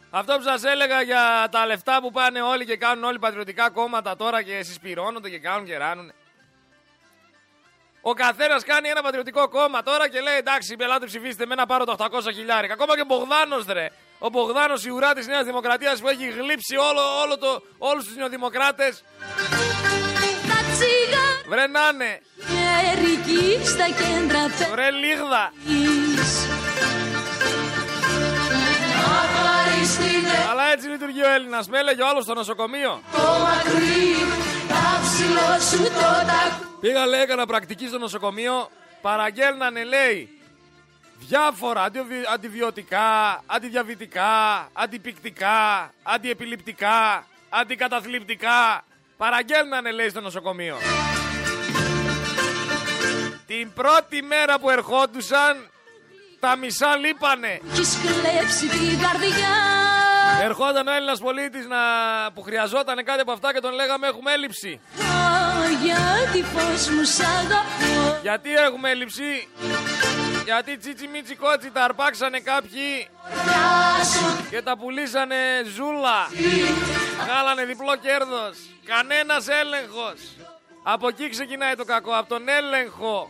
[0.10, 4.16] Αυτό που σας έλεγα για τα λεφτά που πάνε όλοι και κάνουν όλοι πατριωτικά κόμματα
[4.16, 6.12] τώρα και συσπηρώνονται και κάνουν και ράνουν.
[8.02, 11.84] Ο καθένας κάνει ένα πατριωτικό κόμμα τώρα και λέει εντάξει, πελάτε ψηφίστε με να πάρω
[11.84, 12.74] τα 800 χιλιάρικα.
[12.74, 13.90] Ακόμα και ο Μπογδάνος ρε.
[14.20, 18.16] Ο Μπογδάνος η ουρά της Νέας Δημοκρατίας που έχει γλύψει όλο, όλο το, όλους τους
[18.16, 19.04] νεοδημοκράτες.
[21.50, 22.22] Βρε να είναι.
[23.64, 25.54] στα κέντρα Βρε λίγδα.
[30.52, 31.68] Αλλά έτσι λειτουργεί ο Έλληνας.
[31.68, 33.02] Με έλεγε όλο στο νοσοκομείο.
[33.12, 34.16] Το μακρύ,
[35.70, 35.90] σου το
[36.80, 38.70] Πήγα λέει έκανα πρακτική στο νοσοκομείο.
[39.02, 40.30] Παραγγέλνανε λέει
[41.28, 41.90] διάφορα
[42.34, 48.84] αντιβιωτικά, αντιδιαβητικά, αντιπικτικά, αντιεπιληπτικά, αντικαταθλιπτικά.
[49.18, 50.78] Παραγγέλνανε λέει στο νοσοκομείο.
[53.48, 55.70] Την πρώτη μέρα που ερχόντουσαν
[56.40, 57.60] τα μισά λείπανε.
[57.72, 59.56] κλέψει την καρδιά.
[60.42, 61.78] Ερχόταν ο Έλληνας πολίτης να...
[62.34, 64.80] που χρειαζόταν κάτι από αυτά και τον λέγαμε έχουμε έλλειψη.
[65.84, 68.20] γιατί πως μου σ' αγαπώ.
[68.22, 69.48] Γιατί έχουμε έλλειψη;
[70.46, 73.08] Γιατί τσίτσι μίτσι κότσι τα αρπάξανε κάποιοι
[74.50, 75.36] και τα πουλήσανε
[75.76, 76.28] ζούλα.
[77.28, 78.58] Γάλανε διπλό κέρδος.
[78.86, 80.20] Κανένας έλεγχος.
[80.84, 83.30] Από εκεί ξεκινάει το κακό, από τον έλεγχο.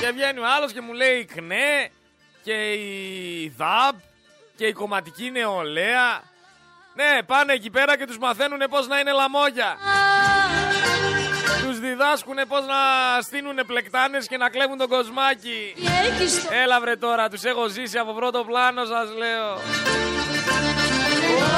[0.00, 1.90] Και βγαίνει ο άλλος και μου λέει ΚΝΕ
[2.42, 3.94] και η ΔΑΠ
[4.56, 6.34] και η κομματική νεολαία.
[6.96, 9.76] Ναι, πάνε εκεί πέρα και τους μαθαίνουν πώς να είναι λαμόγια.
[11.62, 12.80] Τους διδάσκουν πώς να
[13.22, 15.74] στείλουν πλεκτάνες και να κλέβουν τον κοσμάκι.
[16.62, 19.52] Έλα βρε τώρα, τους έχω ζήσει από πρώτο πλάνο σας λέω.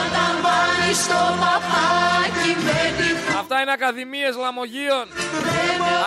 [0.01, 2.79] Όταν πάνε στο παπάκι με
[3.39, 5.07] Αυτά είναι ακαδημίες λαμογείων.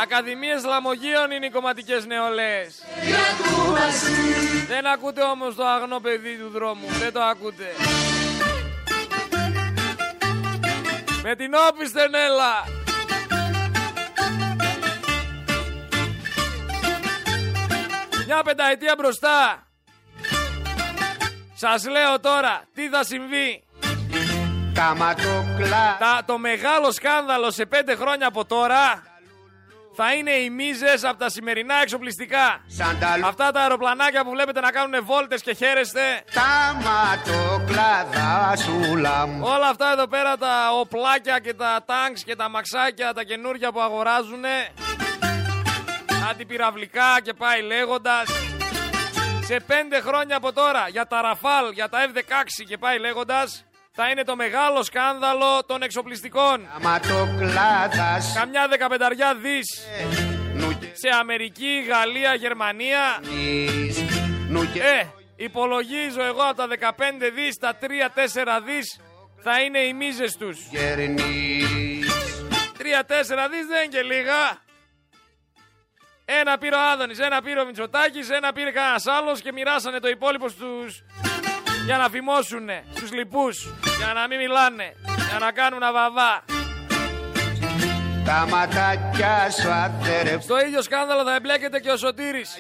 [0.02, 2.84] Ακαδημίες λαμογείων είναι οι κομματικές νεολαίες.
[4.68, 6.86] Δεν ακούτε όμως το αγνό παιδί του δρόμου.
[7.00, 7.70] Δεν το ακούτε.
[11.24, 12.80] Με την όπισθεν έλα.
[18.26, 19.68] Μια πενταετία μπροστά.
[21.54, 23.64] Σας λέω τώρα τι θα συμβεί.
[26.00, 29.11] Τα, το μεγάλο σκάνδαλο σε πέντε χρόνια από τώρα
[29.94, 32.62] θα είναι οι μίζες από τα σημερινά εξοπλιστικά.
[33.26, 36.24] Αυτά τα αεροπλανάκια που βλέπετε να κάνουν βόλτες και χαίρεστε.
[39.42, 43.82] Όλα αυτά εδώ πέρα τα οπλάκια και τα τάγκς και τα μαξάκια τα καινούργια που
[43.82, 44.44] αγοράζουν.
[46.30, 48.30] Αντιπυραυλικά και πάει λέγοντας.
[49.44, 54.10] Σε πέντε χρόνια από τώρα για τα Ραφάλ, για τα F-16 και πάει λέγοντας θα
[54.10, 56.68] είναι το μεγάλο σκάνδαλο των εξοπλιστικών.
[58.36, 59.88] Καμιά δεκαπενταριά δις
[60.94, 63.20] σε Αμερική, Γαλλία, Γερμανία.
[64.82, 65.04] Ε,
[65.36, 69.00] υπολογίζω εγώ από τα 15 δις, τα 3-4 δις
[69.44, 70.58] θα είναι οι μίζες τους.
[72.78, 74.62] 3-4 δις δεν είναι και λίγα.
[76.26, 80.08] Ένα πήρε ο Άδωνης, ένα πήρε ο Μητσοτάκης, ένα πήρε κανένας άλλος και μοιράσανε το
[80.08, 81.04] υπόλοιπο στους
[81.86, 84.96] για να φημώσουν στους λοιπούς, για να μην μιλάνε,
[85.30, 86.44] για να κάνουν αβαβά.
[88.26, 90.42] Τα ματάκια σου άθερε.
[90.42, 92.58] Στο ίδιο σκάνδαλο θα εμπλέκεται και ο Σωτήρης,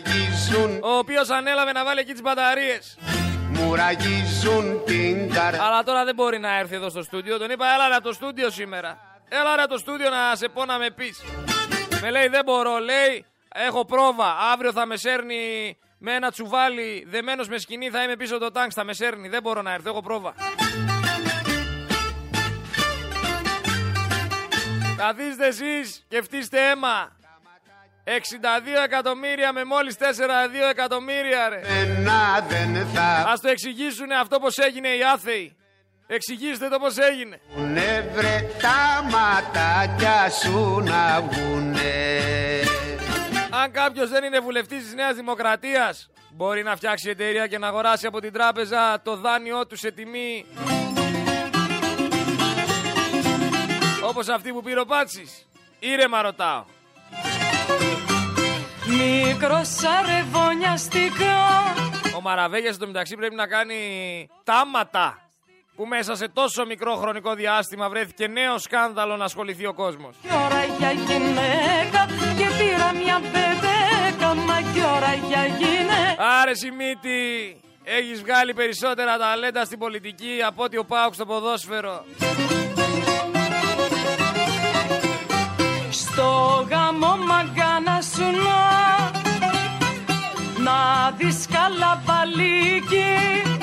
[0.81, 2.97] ο οποίος ανέλαβε να βάλει εκεί τις μπαταρίες.
[3.49, 5.63] Μουραγίζουν την καρδιά.
[5.63, 7.37] Αλλά τώρα δεν μπορεί να έρθει εδώ στο στούντιο.
[7.37, 8.97] Τον είπα, έλα ρε το στούντιο σήμερα.
[9.29, 11.21] Έλα ρε το στούντιο να σε πω να με πεις.
[12.01, 14.37] Με λέει δεν μπορώ, λέει, έχω πρόβα.
[14.53, 18.69] Αύριο θα με σέρνει με ένα τσουβάλι δεμένος με σκηνή θα είμαι πίσω το τάγκ,
[18.73, 19.27] θα με σέρνει.
[19.27, 20.33] Δεν μπορώ να έρθω, έχω πρόβα.
[24.97, 27.15] Καθίστε εσείς και φτύστε αίμα.
[28.03, 28.11] 62
[28.83, 30.03] εκατομμύρια με μόλις 4-2
[30.69, 31.61] εκατομμύρια ρε.
[32.47, 33.25] δεν θα...
[33.27, 35.55] Ας το εξηγήσουνε αυτό πως έγινε οι άθεοι.
[36.07, 37.39] Εξηγήστε το πως έγινε.
[37.55, 42.70] Ναι βρε τα ματάκια σου να βγουνε.
[43.61, 48.07] Αν κάποιος δεν είναι βουλευτής της Νέας Δημοκρατίας, μπορεί να φτιάξει εταιρεία και να αγοράσει
[48.07, 50.45] από την τράπεζα το δάνειό του σε τιμή.
[54.03, 55.47] Όπως αυτή που πήρε ο Πάτσης.
[55.79, 56.65] Ήρεμα ρωτάω.
[58.87, 61.37] Μικροσαρεβωνιαστικά
[62.17, 63.79] Ο Μαραβέγιας στο μεταξύ πρέπει να κάνει
[64.43, 65.19] τάματα
[65.75, 70.15] που μέσα σε τόσο μικρό χρονικό διάστημα βρέθηκε νέο σκάνδαλο να ασχοληθεί ο κόσμος.
[70.21, 72.05] Και ώρα για γυναίκα
[72.37, 73.21] και πήρα μια
[76.41, 82.05] Άρε Σιμίτη, έχεις βγάλει περισσότερα ταλέντα στην πολιτική από ότι ο Πάουκ στο ποδόσφαιρο.
[85.89, 88.61] Στο γαμό μαγκάνα σου να,
[90.63, 93.60] να δεις καλά παλίκι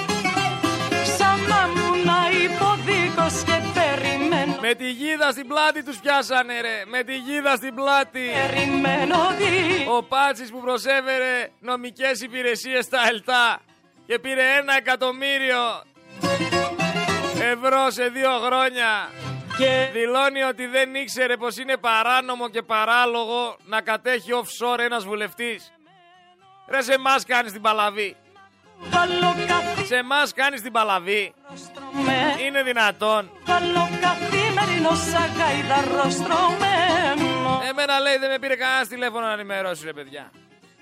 [4.61, 9.17] Με τη γίδα στην πλάτη τους πιάσανε ρε Με τη γίδα στην πλάτη Περιμένω
[9.89, 13.61] Ο Πάτσης που προσέφερε νομικές υπηρεσίες στα ΕΛΤΑ
[14.07, 15.83] Και πήρε ένα εκατομμύριο
[17.41, 19.11] Ευρώ σε δύο χρόνια
[19.59, 25.73] και δηλώνει ότι δεν ήξερε πως είναι παράνομο και παράλογο να κατέχει offshore ένας βουλευτής.
[26.69, 28.17] Ρε σε εμάς κάνεις την παλαβή.
[29.87, 31.35] Σε εμάς κάνεις την παλαβή.
[32.47, 33.31] Είναι δυνατόν.
[37.69, 40.31] Εμένα λέει δεν με πήρε κανένας τηλέφωνο να ενημερώσει ρε παιδιά.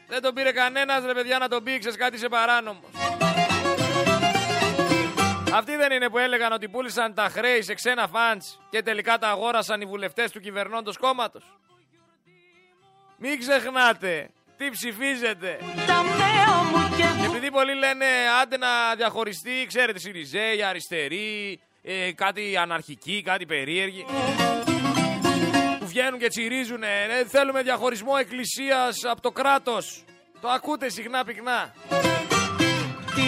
[0.08, 2.90] Δεν τον πήρε κανένας ρε παιδιά να τον πει, κάτι σε παράνομος.
[5.52, 9.28] Αυτοί δεν είναι που έλεγαν ότι πούλησαν τα χρέη σε ξένα φαντς και τελικά τα
[9.28, 11.42] αγόρασαν οι βουλευτές του κυβερνώντος κόμματος.
[13.16, 15.58] Μην ξεχνάτε τι ψηφίζετε.
[17.24, 18.06] Επειδή πολλοί λένε
[18.42, 24.04] άντε να διαχωριστεί, ξέρετε, Σιριζέοι, αριστεροί, ε, κάτι αναρχικοί, κάτι περίεργοι.
[25.78, 30.04] Που βγαίνουν και τσιρίζουν, ε, θέλουμε διαχωρισμό εκκλησίας από το κράτος.
[30.40, 31.74] Το ακούτε συχνά πυκνά.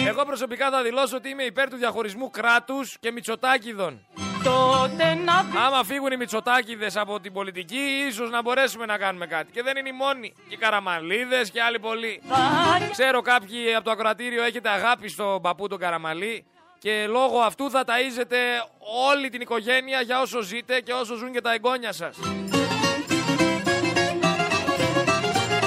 [0.07, 4.05] Εγώ προσωπικά θα δηλώσω ότι είμαι υπέρ του διαχωρισμού κράτους και μυτσοτάκιδων.
[4.43, 5.59] Τότε να...
[5.65, 9.51] Άμα φύγουν οι Μητσοτάκηδες από την πολιτική, ίσως να μπορέσουμε να κάνουμε κάτι.
[9.51, 10.33] Και δεν είναι οι μόνοι.
[10.47, 12.21] Και οι Καραμαλίδες και άλλοι πολλοί.
[12.91, 16.45] Ξέρω κάποιοι από το ακροατήριο έχετε αγάπη στον παππού τον Καραμαλή.
[16.79, 18.35] Και λόγω αυτού θα ταΐζετε
[19.09, 22.17] όλη την οικογένεια για όσο ζείτε και όσο ζουν και τα εγγόνια σας.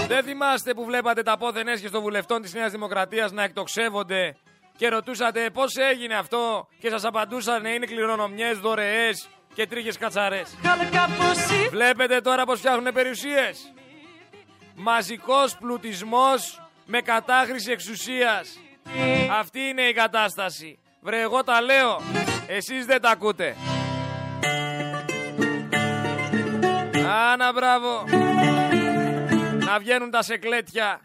[0.09, 4.37] Δεν θυμάστε που βλέπατε τα πόθεν και των βουλευτών της Νέας Δημοκρατίας να εκτοξεύονται
[4.83, 10.57] και ρωτούσατε πώς έγινε αυτό; Και σας απαντούσαν είναι κληρονομιές, δωρεές και τρίχες κατσαρές.
[11.71, 13.73] Βλέπετε τώρα πως φτιάχνουν περιουσίες.
[14.75, 18.59] Μαζικός πλουτισμός με κατάχρηση εξουσίας.
[19.39, 20.79] Αυτή είναι η κατάσταση.
[21.01, 22.01] Βρε εγώ τα λέω,
[22.47, 23.57] εσείς δεν τα ακούτε.
[27.33, 28.05] Άνα μπράβο.
[29.65, 31.01] Να βγαίνουν τα σεκλέτια.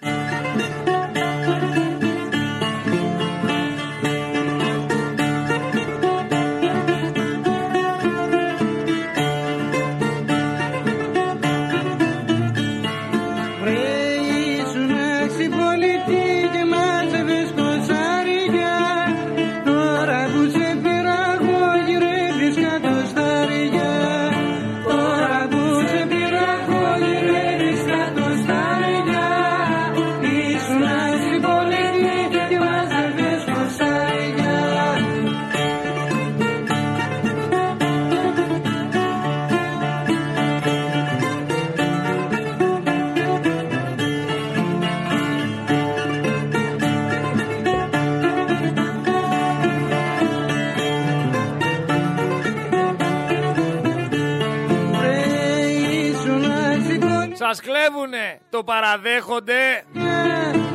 [58.79, 59.85] Παραδέχονται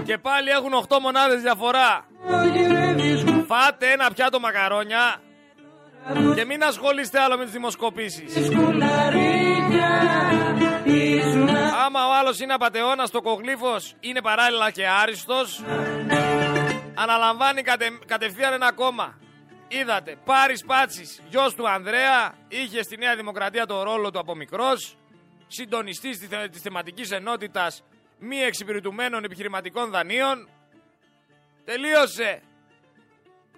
[0.04, 2.06] και πάλι έχουν 8 μονάδες διαφορά.
[3.46, 5.22] Φάτε ένα πιάτο μακαρόνια
[6.34, 8.36] και μην ασχολείστε άλλο με τις δημοσκοπήσεις.
[11.84, 15.62] Άμα ο άλλος είναι απατεώνας, το κογλίφος είναι παράλληλα και άριστος,
[16.94, 19.18] αναλαμβάνει κατε, κατευθείαν ένα κόμμα.
[19.68, 24.96] Είδατε, Πάρης Πάτσης, γιος του Ανδρέα, είχε στη Νέα Δημοκρατία το ρόλο του από μικρός,
[25.46, 26.18] συντονιστής
[26.50, 27.82] της θεματικής ενότητας
[28.22, 30.48] μη εξυπηρετουμένων επιχειρηματικών δανείων.
[31.64, 32.42] Τελείωσε.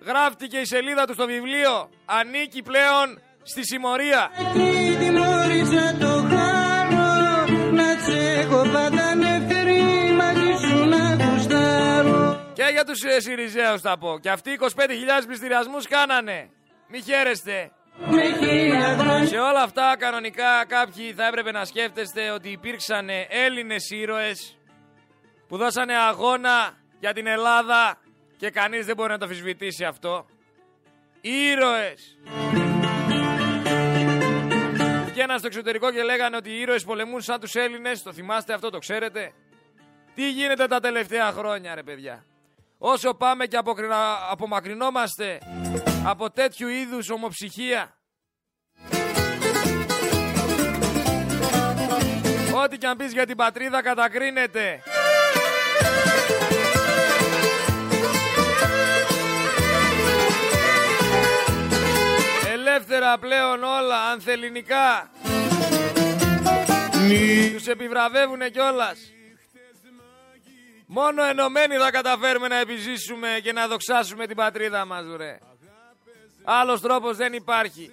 [0.01, 1.91] Γράφτηκε η σελίδα του στο βιβλίο.
[2.05, 4.31] Ανήκει πλέον στη συμμορία.
[12.53, 14.19] Και για τους ε, Σιριζέους θα πω.
[14.19, 14.67] Και αυτοί 25.000
[15.27, 16.51] πληστηριασμούς κάνανε.
[16.89, 17.71] Μη χαίρεστε.
[19.29, 24.59] Σε όλα αυτά κανονικά κάποιοι θα έπρεπε να σκέφτεστε ότι υπήρξαν Έλληνες ήρωες
[25.49, 27.99] που δώσανε αγώνα για την Ελλάδα
[28.37, 30.27] και κανείς δεν μπορεί να το αφισβητήσει αυτό.
[31.21, 32.19] Ήρωες!
[35.07, 38.03] Βγαίναν στο εξωτερικό και λέγανε ότι οι ήρωες πολεμούν σαν τους Έλληνες.
[38.03, 39.33] Το θυμάστε αυτό, το ξέρετε;
[40.15, 42.25] Τι γίνεται τα τελευταία χρόνια ρε παιδιά;
[42.87, 43.59] Όσο πάμε και
[44.31, 45.39] απομακρυνόμαστε
[46.05, 47.99] από τέτοιου είδους ομοψυχία.
[52.55, 54.83] Ό,τι και αν πεις για την πατρίδα κατακρίνεται.
[62.53, 65.11] Ελεύθερα πλέον όλα, ανθεληνικά.
[67.55, 69.14] Τους επιβραβεύουνε κιόλας.
[70.87, 75.39] Μόνο ενωμένοι θα καταφέρουμε να επιζήσουμε και να δοξάσουμε την πατρίδα μας, ρε.
[76.45, 77.91] Άλλος τρόπος δεν υπάρχει.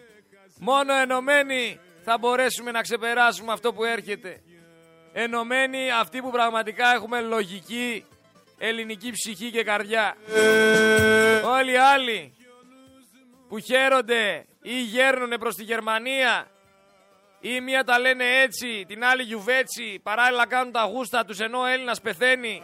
[0.60, 4.42] Μόνο ενωμένοι θα μπορέσουμε να ξεπεράσουμε αυτό που έρχεται.
[5.14, 8.06] Ενωμένοι αυτοί που πραγματικά έχουμε λογική,
[8.58, 10.16] ελληνική ψυχή και καρδιά.
[11.46, 12.34] Όλοι οι άλλοι
[13.50, 16.48] που χαίρονται ή γέρνουνε προς τη Γερμανία
[17.42, 21.66] ή μία τα λένε έτσι, την άλλη γιουβέτσι, παράλληλα κάνουν τα γούστα τους ενώ ο
[21.66, 22.62] Έλληνας πεθαίνει.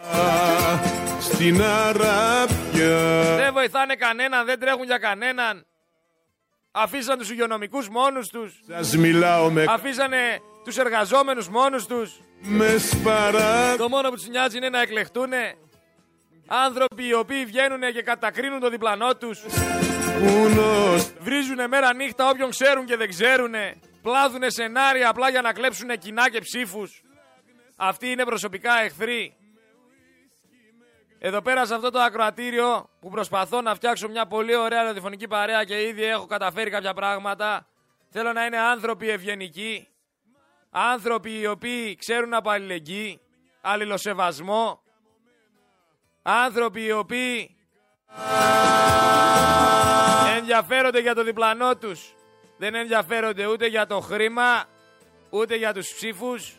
[1.19, 3.35] Στην Αράπια.
[3.35, 5.65] Δεν βοηθάνε κανέναν, δεν τρέχουν για κανέναν.
[6.71, 8.53] Αφήσαν τους υγειονομικούς μόνους τους.
[8.67, 9.65] Σας μιλάω με...
[9.69, 12.19] Αφήσανε τους εργαζόμενους μόνους τους.
[12.41, 13.75] Με σπαρά...
[13.77, 15.55] Το μόνο που τους νοιάζει είναι να εκλεχτούνε.
[16.47, 19.39] Άνθρωποι οι οποίοι βγαίνουν και κατακρίνουν το διπλανό τους.
[21.19, 23.75] Βρίζουνε μέρα νύχτα όποιον ξέρουν και δεν ξέρουνε.
[24.07, 27.03] Πλάδουνε σενάρια απλά για να κλέψουν κοινά και ψήφους.
[27.75, 29.35] Αυτοί είναι προσωπικά εχθροί.
[31.19, 35.63] Εδώ πέρα σε αυτό το ακροατήριο που προσπαθώ να φτιάξω μια πολύ ωραία ραδιοφωνική παρέα
[35.63, 37.67] και ήδη έχω καταφέρει κάποια πράγματα.
[38.09, 39.87] Θέλω να είναι άνθρωποι ευγενικοί.
[40.69, 43.21] Άνθρωποι οι οποίοι ξέρουν από αλληλεγγύη,
[43.61, 44.81] αλληλοσεβασμό.
[46.21, 47.57] Άνθρωποι οι οποίοι
[50.37, 52.11] ενδιαφέρονται για το διπλανό τους.
[52.57, 54.65] Δεν ενδιαφέρονται ούτε για το χρήμα,
[55.29, 56.53] ούτε για τους ψήφους.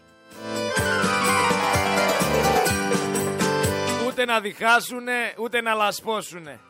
[4.06, 6.60] Ούτε να διχάσουνε, ούτε να λασπώσουνε.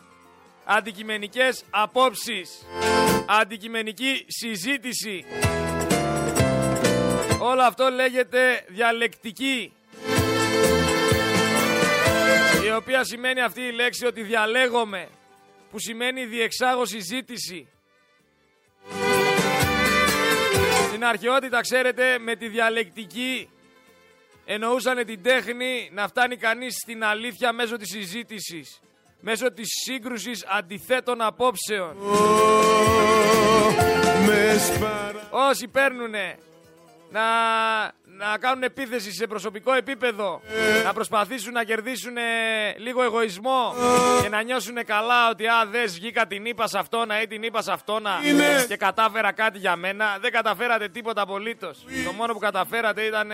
[0.65, 2.67] Αντικειμενικές απόψεις.
[3.27, 5.25] Αντικειμενική συζήτηση.
[7.41, 9.73] Όλο αυτό λέγεται διαλεκτική.
[12.65, 15.09] Η οποία σημαίνει αυτή η λέξη ότι διαλέγομαι.
[15.71, 17.69] Που σημαίνει διεξάγω συζήτηση.
[20.99, 23.49] Στην αρχαιότητα, ξέρετε, με τη διαλεκτική
[24.45, 28.81] εννοούσαν την τέχνη να φτάνει κανείς στην αλήθεια μέσω της συζήτησης.
[29.21, 31.97] Μέσω της σύγκρουσης αντιθέτων απόψεων.
[35.31, 36.39] Όσοι παίρνουνε
[37.11, 37.23] να,
[38.19, 40.41] να κάνουν επίθεση σε προσωπικό επίπεδο,
[40.85, 42.17] να προσπαθήσουν να κερδίσουν
[42.77, 43.75] λίγο εγωισμό
[44.23, 47.63] και να νιώσουν καλά ότι α, δες βγήκα την είπα σε αυτόνα ή την είπα
[47.63, 48.11] σε αυτόνα
[48.69, 50.19] και κατάφερα κάτι για μένα.
[50.21, 51.85] Δεν καταφέρατε τίποτα απολύτως.
[52.05, 53.29] Το μόνο που καταφέρατε ήταν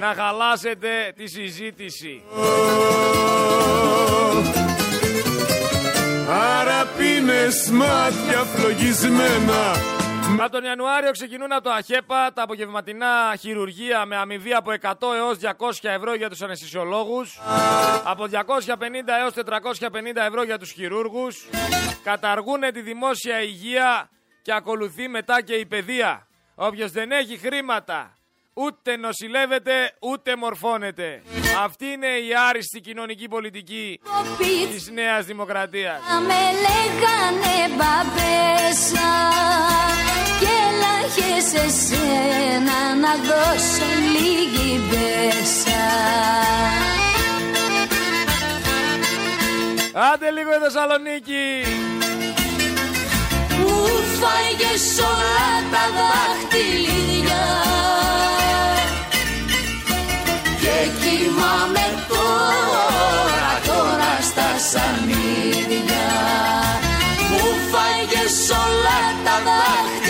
[0.00, 2.22] να χαλάσετε τη συζήτηση.
[6.30, 9.97] Άρα πίνες μάτια φλογισμένα
[10.32, 15.38] από τον Ιανουάριο ξεκινούν από το ΑΧΕΠΑ τα απογευματινά χειρουργία με αμοιβή από 100 έως
[15.42, 15.50] 200
[15.80, 17.40] ευρώ για τους αναισθησιολόγους,
[18.04, 21.46] από 250 έως 450 ευρώ για τους χειρούργους,
[22.02, 24.10] καταργούν τη δημόσια υγεία
[24.42, 26.26] και ακολουθεί μετά και η παιδεία.
[26.54, 28.17] Όποιος δεν έχει χρήματα
[28.64, 31.22] ούτε νοσηλεύεται ούτε μορφώνεται.
[31.64, 34.00] Αυτή είναι η άριστη κοινωνική πολιτική
[34.72, 36.00] της Νέας Δημοκρατίας.
[36.26, 39.10] Με λέγανε μπαμπέσα
[41.14, 45.86] και σε σένα να δώσω λίγη μπέσα
[50.12, 51.62] Άντε λίγο η Θεσσαλονίκη
[53.58, 53.86] Μου
[54.18, 57.87] φάγες όλα τα δάχτυλια
[60.68, 66.08] Και κοιμάμαι τώρα, τώρα στα σανίδια.
[67.30, 70.07] Μου φάγες όλα τα δάχτυλια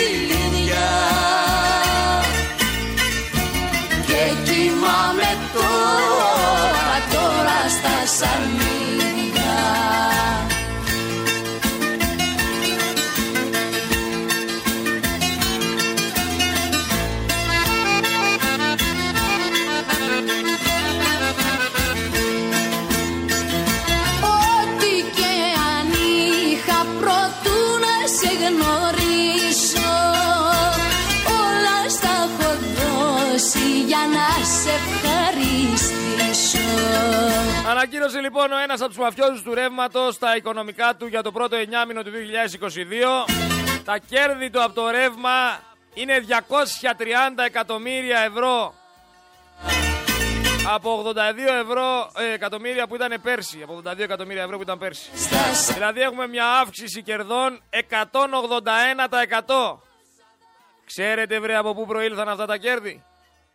[38.09, 41.55] Ανακοίνωσε λοιπόν ο ένας από τους μαφιόζους του ρεύματος τα οικονομικά του για το πρώτο
[41.55, 43.25] εννιάμινο του 2022.
[43.85, 45.59] Τα κέρδη του από το ρεύμα
[45.93, 46.33] είναι 230
[47.45, 48.73] εκατομμύρια ευρώ
[50.73, 51.13] από 82
[51.63, 53.61] ευρώ, ε, εκατομμύρια που ήταν πέρσι.
[53.63, 55.09] Από 82 εκατομμύρια ευρώ που ήταν πέρσι.
[55.73, 59.81] Δηλαδή έχουμε μια αύξηση κερδών 181%.
[60.85, 63.03] Ξέρετε βρε από πού προήλθαν αυτά τα κέρδη;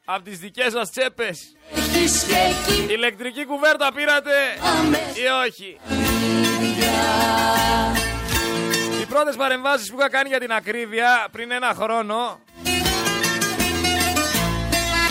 [0.05, 1.57] Από τις δικές σας τσέπες.
[1.75, 4.33] Έχεις και εκεί Ηλεκτρική κουβέρτα πήρατε
[5.15, 5.79] ή όχι;
[9.03, 12.41] Οι πρώτες παρεμβάσεις που είχα κάνει για την ακρίβεια πριν ένα χρόνο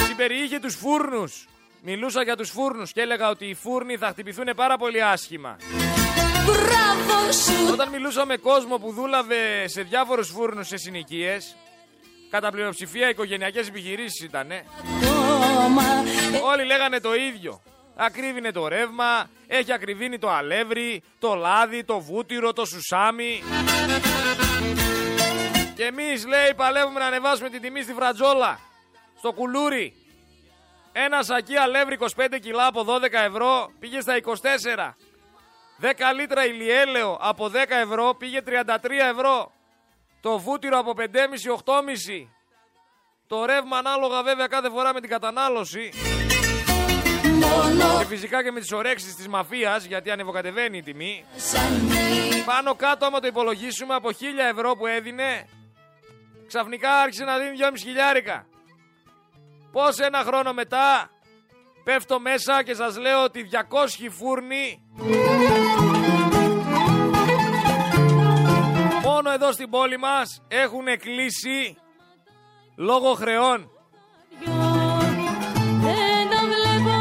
[0.07, 1.47] συμπεριείχε τους φούρνους.
[1.81, 5.57] Μιλούσα για τους φούρνους και έλεγα ότι οι φούρνοι θα χτυπηθούν πάρα πολύ άσχημα.
[6.45, 11.55] μπράβο σου Όταν μιλούσα με κόσμο που δούλαβε σε διάφορους φούρνους σε συνοικίες,
[12.33, 14.65] κατά πλειοψηφία οικογενειακές επιχειρήσεις ήτανε,
[15.51, 15.83] ακόμα
[16.43, 17.61] Όλοι λέγανε το ίδιο.
[17.95, 23.43] Ακρίβεινε το ρεύμα, έχει ακριβίνει το αλεύρι, το λάδι, το βούτυρο, το σουσάμι.
[25.75, 28.59] Και εμείς λέει παλεύουμε να ανεβάσουμε την τιμή στη φρατζόλα,
[29.17, 29.93] στο κουλούρι.
[30.91, 34.95] Ένα σακί αλεύρι 25 κιλά από 12 ευρώ πήγε στα 24.
[35.81, 38.49] 10 λίτρα ηλιέλαιο από 10 ευρώ πήγε 33
[39.11, 39.51] ευρώ.
[40.23, 42.27] Το βούτυρο από 5,5-8,5.
[43.27, 45.89] Το ρεύμα ανάλογα βέβαια κάθε φορά με την κατανάλωση.
[47.39, 51.25] μόνο Και φυσικά και με τις ορέξεις της μαφίας γιατί ανεβοκατεβαίνει η τιμή.
[51.35, 51.89] σαν
[52.45, 54.13] Πάνω κάτω άμα το υπολογίσουμε από 1000
[54.51, 55.47] ευρώ που έδινε
[56.47, 58.45] ξαφνικά άρχισε να δίνει 2,5 χιλιάρικα.
[59.71, 61.09] Πώς ένα χρόνο μετά
[61.83, 64.81] πέφτω μέσα και σας λέω ότι 200 φούρνοι
[69.23, 71.77] μόνο εδώ στην πόλη μας έχουν κλείσει
[72.75, 73.69] λόγω χρεών.
[76.19, 76.97] Ένα βλέπω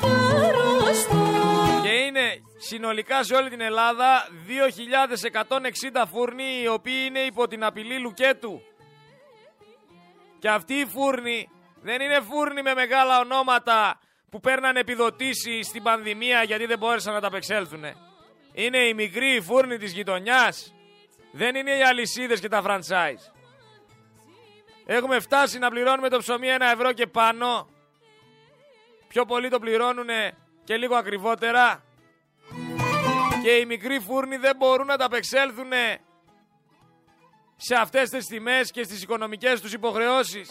[0.00, 1.16] γερόστο
[1.82, 4.28] Και είναι συνολικά σε όλη την Ελλάδα
[5.92, 8.60] 2.160 φούρνοι οι οποίοι είναι υπό την απειλή λουκέτου.
[10.38, 11.48] Και αυτοί οι φούρνοι
[11.82, 14.00] δεν είναι φούρνοι με μεγάλα ονόματα
[14.30, 17.84] που παίρναν επιδοτήσεις στην πανδημία γιατί δεν μπόρεσαν να τα απεξέλθουν.
[18.52, 20.73] Είναι οι μικροί φούρνοι της γειτονιάς.
[21.36, 23.32] Δεν είναι οι αλυσίδες και τα franchise.
[24.86, 27.68] Έχουμε φτάσει να πληρώνουμε το ψωμί ένα ευρώ και πάνω.
[29.08, 30.08] Πιο πολύ το πληρώνουν
[30.64, 31.84] και λίγο ακριβότερα.
[33.42, 35.72] Και οι μικροί φούρνοι δεν μπορούν να τα απεξέλθουν
[37.56, 40.50] σε αυτές τις τιμές και στις οικονομικές τους υποχρεώσεις.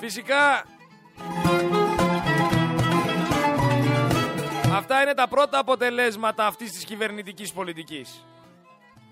[0.00, 0.64] Φυσικά
[4.72, 8.24] Αυτά είναι τα πρώτα αποτελέσματα αυτής της κυβερνητικής πολιτικής.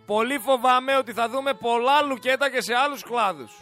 [0.07, 3.61] Πολύ φοβάμαι ότι θα δούμε πολλά λουκέτα και σε άλλους κλάδους.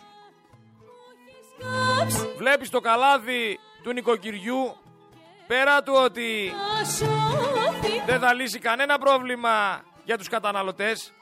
[2.37, 4.77] Βλέπεις το καλάδι του νοικοκυριού,
[5.47, 6.53] πέρα του ότι
[8.07, 11.13] δεν θα λύσει κανένα πρόβλημα για τους καταναλωτές,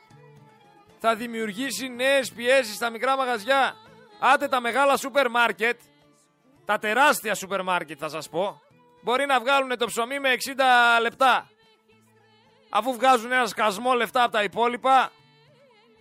[1.01, 3.77] θα δημιουργήσει νέες πιέσεις στα μικρά μαγαζιά.
[4.19, 5.81] Άντε τα μεγάλα σούπερ μάρκετ,
[6.65, 8.63] τα τεράστια σούπερ μάρκετ θα σας πω,
[9.05, 11.51] μπορεί να βγάλουν το ψωμί με 60 λεπτά.
[12.71, 15.11] Αφού βγάζουν ένα σκασμό λεφτά από τα υπόλοιπα,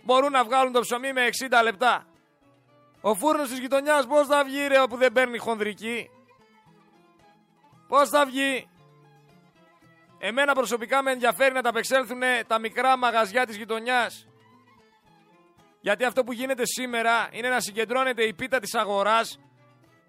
[0.02, 1.28] μπορούν να βγάλουν το ψωμί με
[1.58, 2.06] 60 λεπτά.
[3.00, 6.10] Ο φούρνος της γειτονιάς πώς θα βγει ρε όπου δεν παίρνει χονδρική;
[7.88, 8.68] Πώς θα βγει;
[10.18, 14.26] Εμένα προσωπικά με ενδιαφέρει να τα απεξέλθουν τα μικρά μαγαζιά της γειτονιάς.
[15.80, 19.38] Γιατί αυτό που γίνεται σήμερα είναι να συγκεντρώνεται η πίτα της αγοράς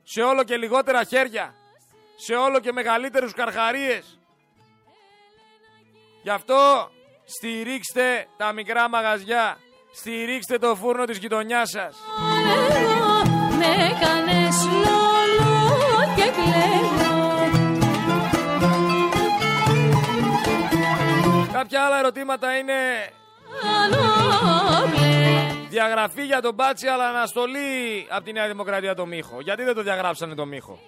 [0.04, 1.56] σε όλο και λιγότερα χέρια.
[2.16, 4.20] Σε όλο και μεγαλύτερους καρχαρίες.
[6.24, 6.89] Γι' αυτό
[7.26, 9.57] στηρίξτε τα μικρά μαγαζιά.
[9.93, 11.97] Στηρίξτε το φούρνο της γειτονιάς σας.
[13.57, 16.86] Με κάνες λόλο και κλαίω
[21.51, 22.74] Κάποια άλλα ερωτήματα είναι
[25.70, 29.41] διαγραφή για τον Μπάτσι αλλά αναστολή από τη Νέα Δημοκρατία το Μίχο.
[29.41, 30.80] Γιατί δεν το διαγράψανε το Μίχο.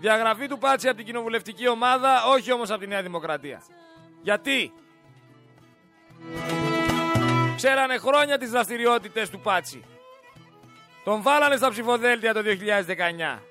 [0.00, 3.62] Διαγραφή του Πάτσι από την κοινοβουλευτική ομάδα, όχι όμως από τη Νέα Δημοκρατία.
[4.22, 4.72] Γιατί;
[7.56, 9.84] Ξέρανε χρόνια τις δραστηριότητες του Πάτσι.
[11.04, 13.42] Τον βάλανε στα ψηφοδέλτια το 2019.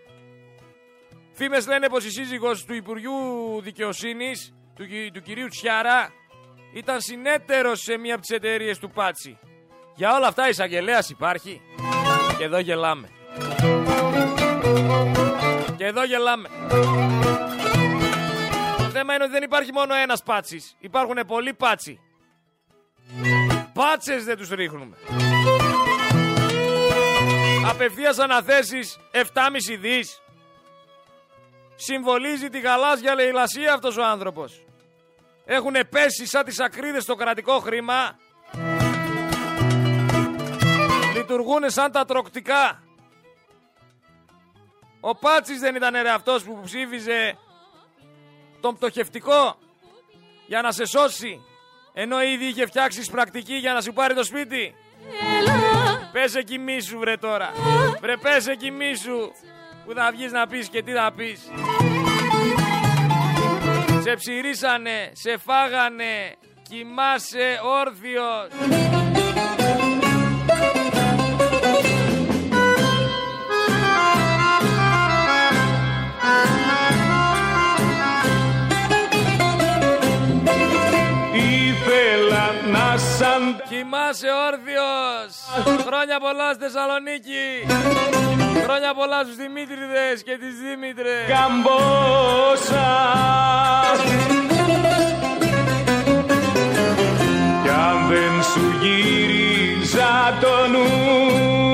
[1.34, 6.10] Φήμες λένε πως η σύζυγος του Υπουργείου Δικαιοσύνης, του, κυ- του κυρίου Τσιάρα,
[6.74, 9.38] ήταν συνέτερος σε μία από τις εταιρείες του Πάτσι.
[9.96, 11.62] Για όλα αυτά εισαγγελέας υπάρχει.
[12.38, 13.10] Και εδώ γελάμε.
[15.78, 16.50] Και εδώ γελάμε.
[18.78, 20.76] Το θέμα είναι ότι δεν υπάρχει μόνο ένας πάτσις.
[20.80, 22.00] Υπάρχουν πολλοί πάτσι.
[23.74, 24.98] Πάτσες δεν τους ρίχνουμε.
[27.70, 30.22] Απευθείας αναθέσεις 7,5 δις.
[31.76, 34.64] Συμβολίζει τη γαλάζια λαιλασία αυτός ο άνθρωπος.
[35.46, 38.18] Έχουν πέσει σαν τις ακρίδες στο κρατικό χρήμα.
[41.16, 42.87] Λειτουργούν σαν τα τροκτικά.
[45.00, 47.38] Ο Πάτσης δεν ήταν ρε αυτός που ψήφιζε
[48.62, 49.58] τον πτωχευτικό
[50.48, 51.42] για να σε σώσει
[52.00, 54.76] ενώ ήδη είχε φτιάξει πρακτική για να σου πάρει το σπίτι.
[56.12, 57.52] Πες εκεί μίσου βρε τώρα.
[58.02, 59.32] Βρε πες εκεί μίσου
[59.86, 61.40] που θα βγεις να πεις και τι θα πεις.
[64.02, 66.36] Σε ψηρίσανε, σε φάγανε,
[66.70, 69.07] κοιμάσαι όρθιος.
[83.70, 85.32] Κοιμάσαι όρθιος.
[85.86, 87.48] Χρόνια πολλά στη Θεσσαλονίκη.
[88.64, 91.28] Χρόνια πολλά στους Δημήτριδες και τις Δήμητρες.
[91.28, 92.90] καμπόσα
[97.64, 101.67] Κι αν δεν σου γύριζα το νου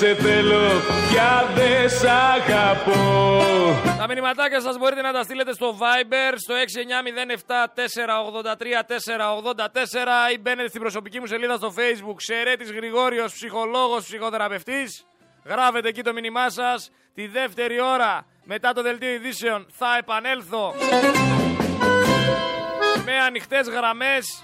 [0.00, 0.60] σε θέλω,
[1.10, 3.42] πια δε σ' αγαπώ
[3.98, 6.54] Τα μηνυματάκια σας μπορείτε να τα στείλετε στο Viber στο
[10.30, 15.06] 6907-483-484 ή μπαίνετε στην προσωπική μου σελίδα στο Facebook Σερέτης Γρηγόριος, ψυχολόγος, ψυχοθεραπευτής.
[15.44, 16.90] Γράφετε εκεί το μήνυμά σας.
[17.14, 20.74] Τη δεύτερη ώρα μετά το δελτίο ειδήσεων θα επανέλθω
[23.04, 24.42] με ανοιχτές γραμμές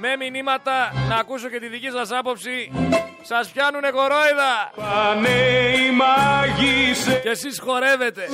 [0.00, 2.70] με μηνύματα να ακούσω και τη δική σας άποψη.
[3.28, 4.70] Σας πιάνουνε κορόιδα.
[4.76, 5.28] Πάνε
[5.76, 8.28] οι μάγισσες Και εσείς χορεύετε.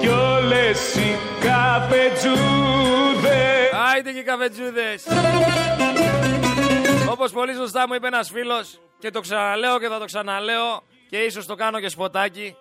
[0.00, 5.04] κι όλες οι καπετζούδες Άιτε και καφετζούδες.
[7.10, 11.16] Όπως πολύ σωστά μου είπε ένας φίλος και το ξαναλέω και θα το ξαναλέω και
[11.18, 12.56] ίσως το κάνω και σποτάκι.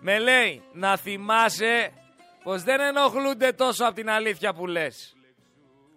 [0.00, 1.92] Με λέει να θυμάσαι
[2.42, 5.13] πως δεν ενοχλούνται τόσο από την αλήθεια που λες.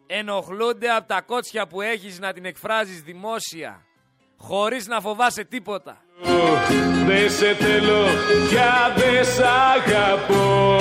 [0.08, 3.82] Ενοχλούνται από τα κότσια που έχεις να την εκφράζεις δημόσια.
[4.38, 5.98] Χωρίς να φοβάσαι τίποτα.
[7.06, 8.06] Δε σε θέλω,
[8.50, 10.80] πια δε σ' αγαπώ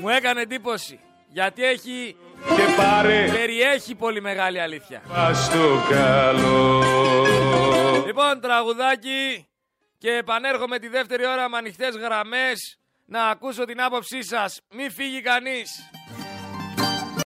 [0.00, 1.00] Μου έκανε εντύπωση.
[1.28, 2.16] Γιατί έχει,
[2.56, 5.02] Και πάρε περιέχει πολύ μεγάλη αλήθεια.
[5.08, 6.82] πας στο καλό
[8.06, 9.48] Λοιπόν, τραγουδάκι
[9.98, 14.60] και επανέρχομαι τη δεύτερη ώρα με ανοιχτές γραμμές να ακούσω την άποψή σας.
[14.74, 15.70] Μη φύγει κανείς.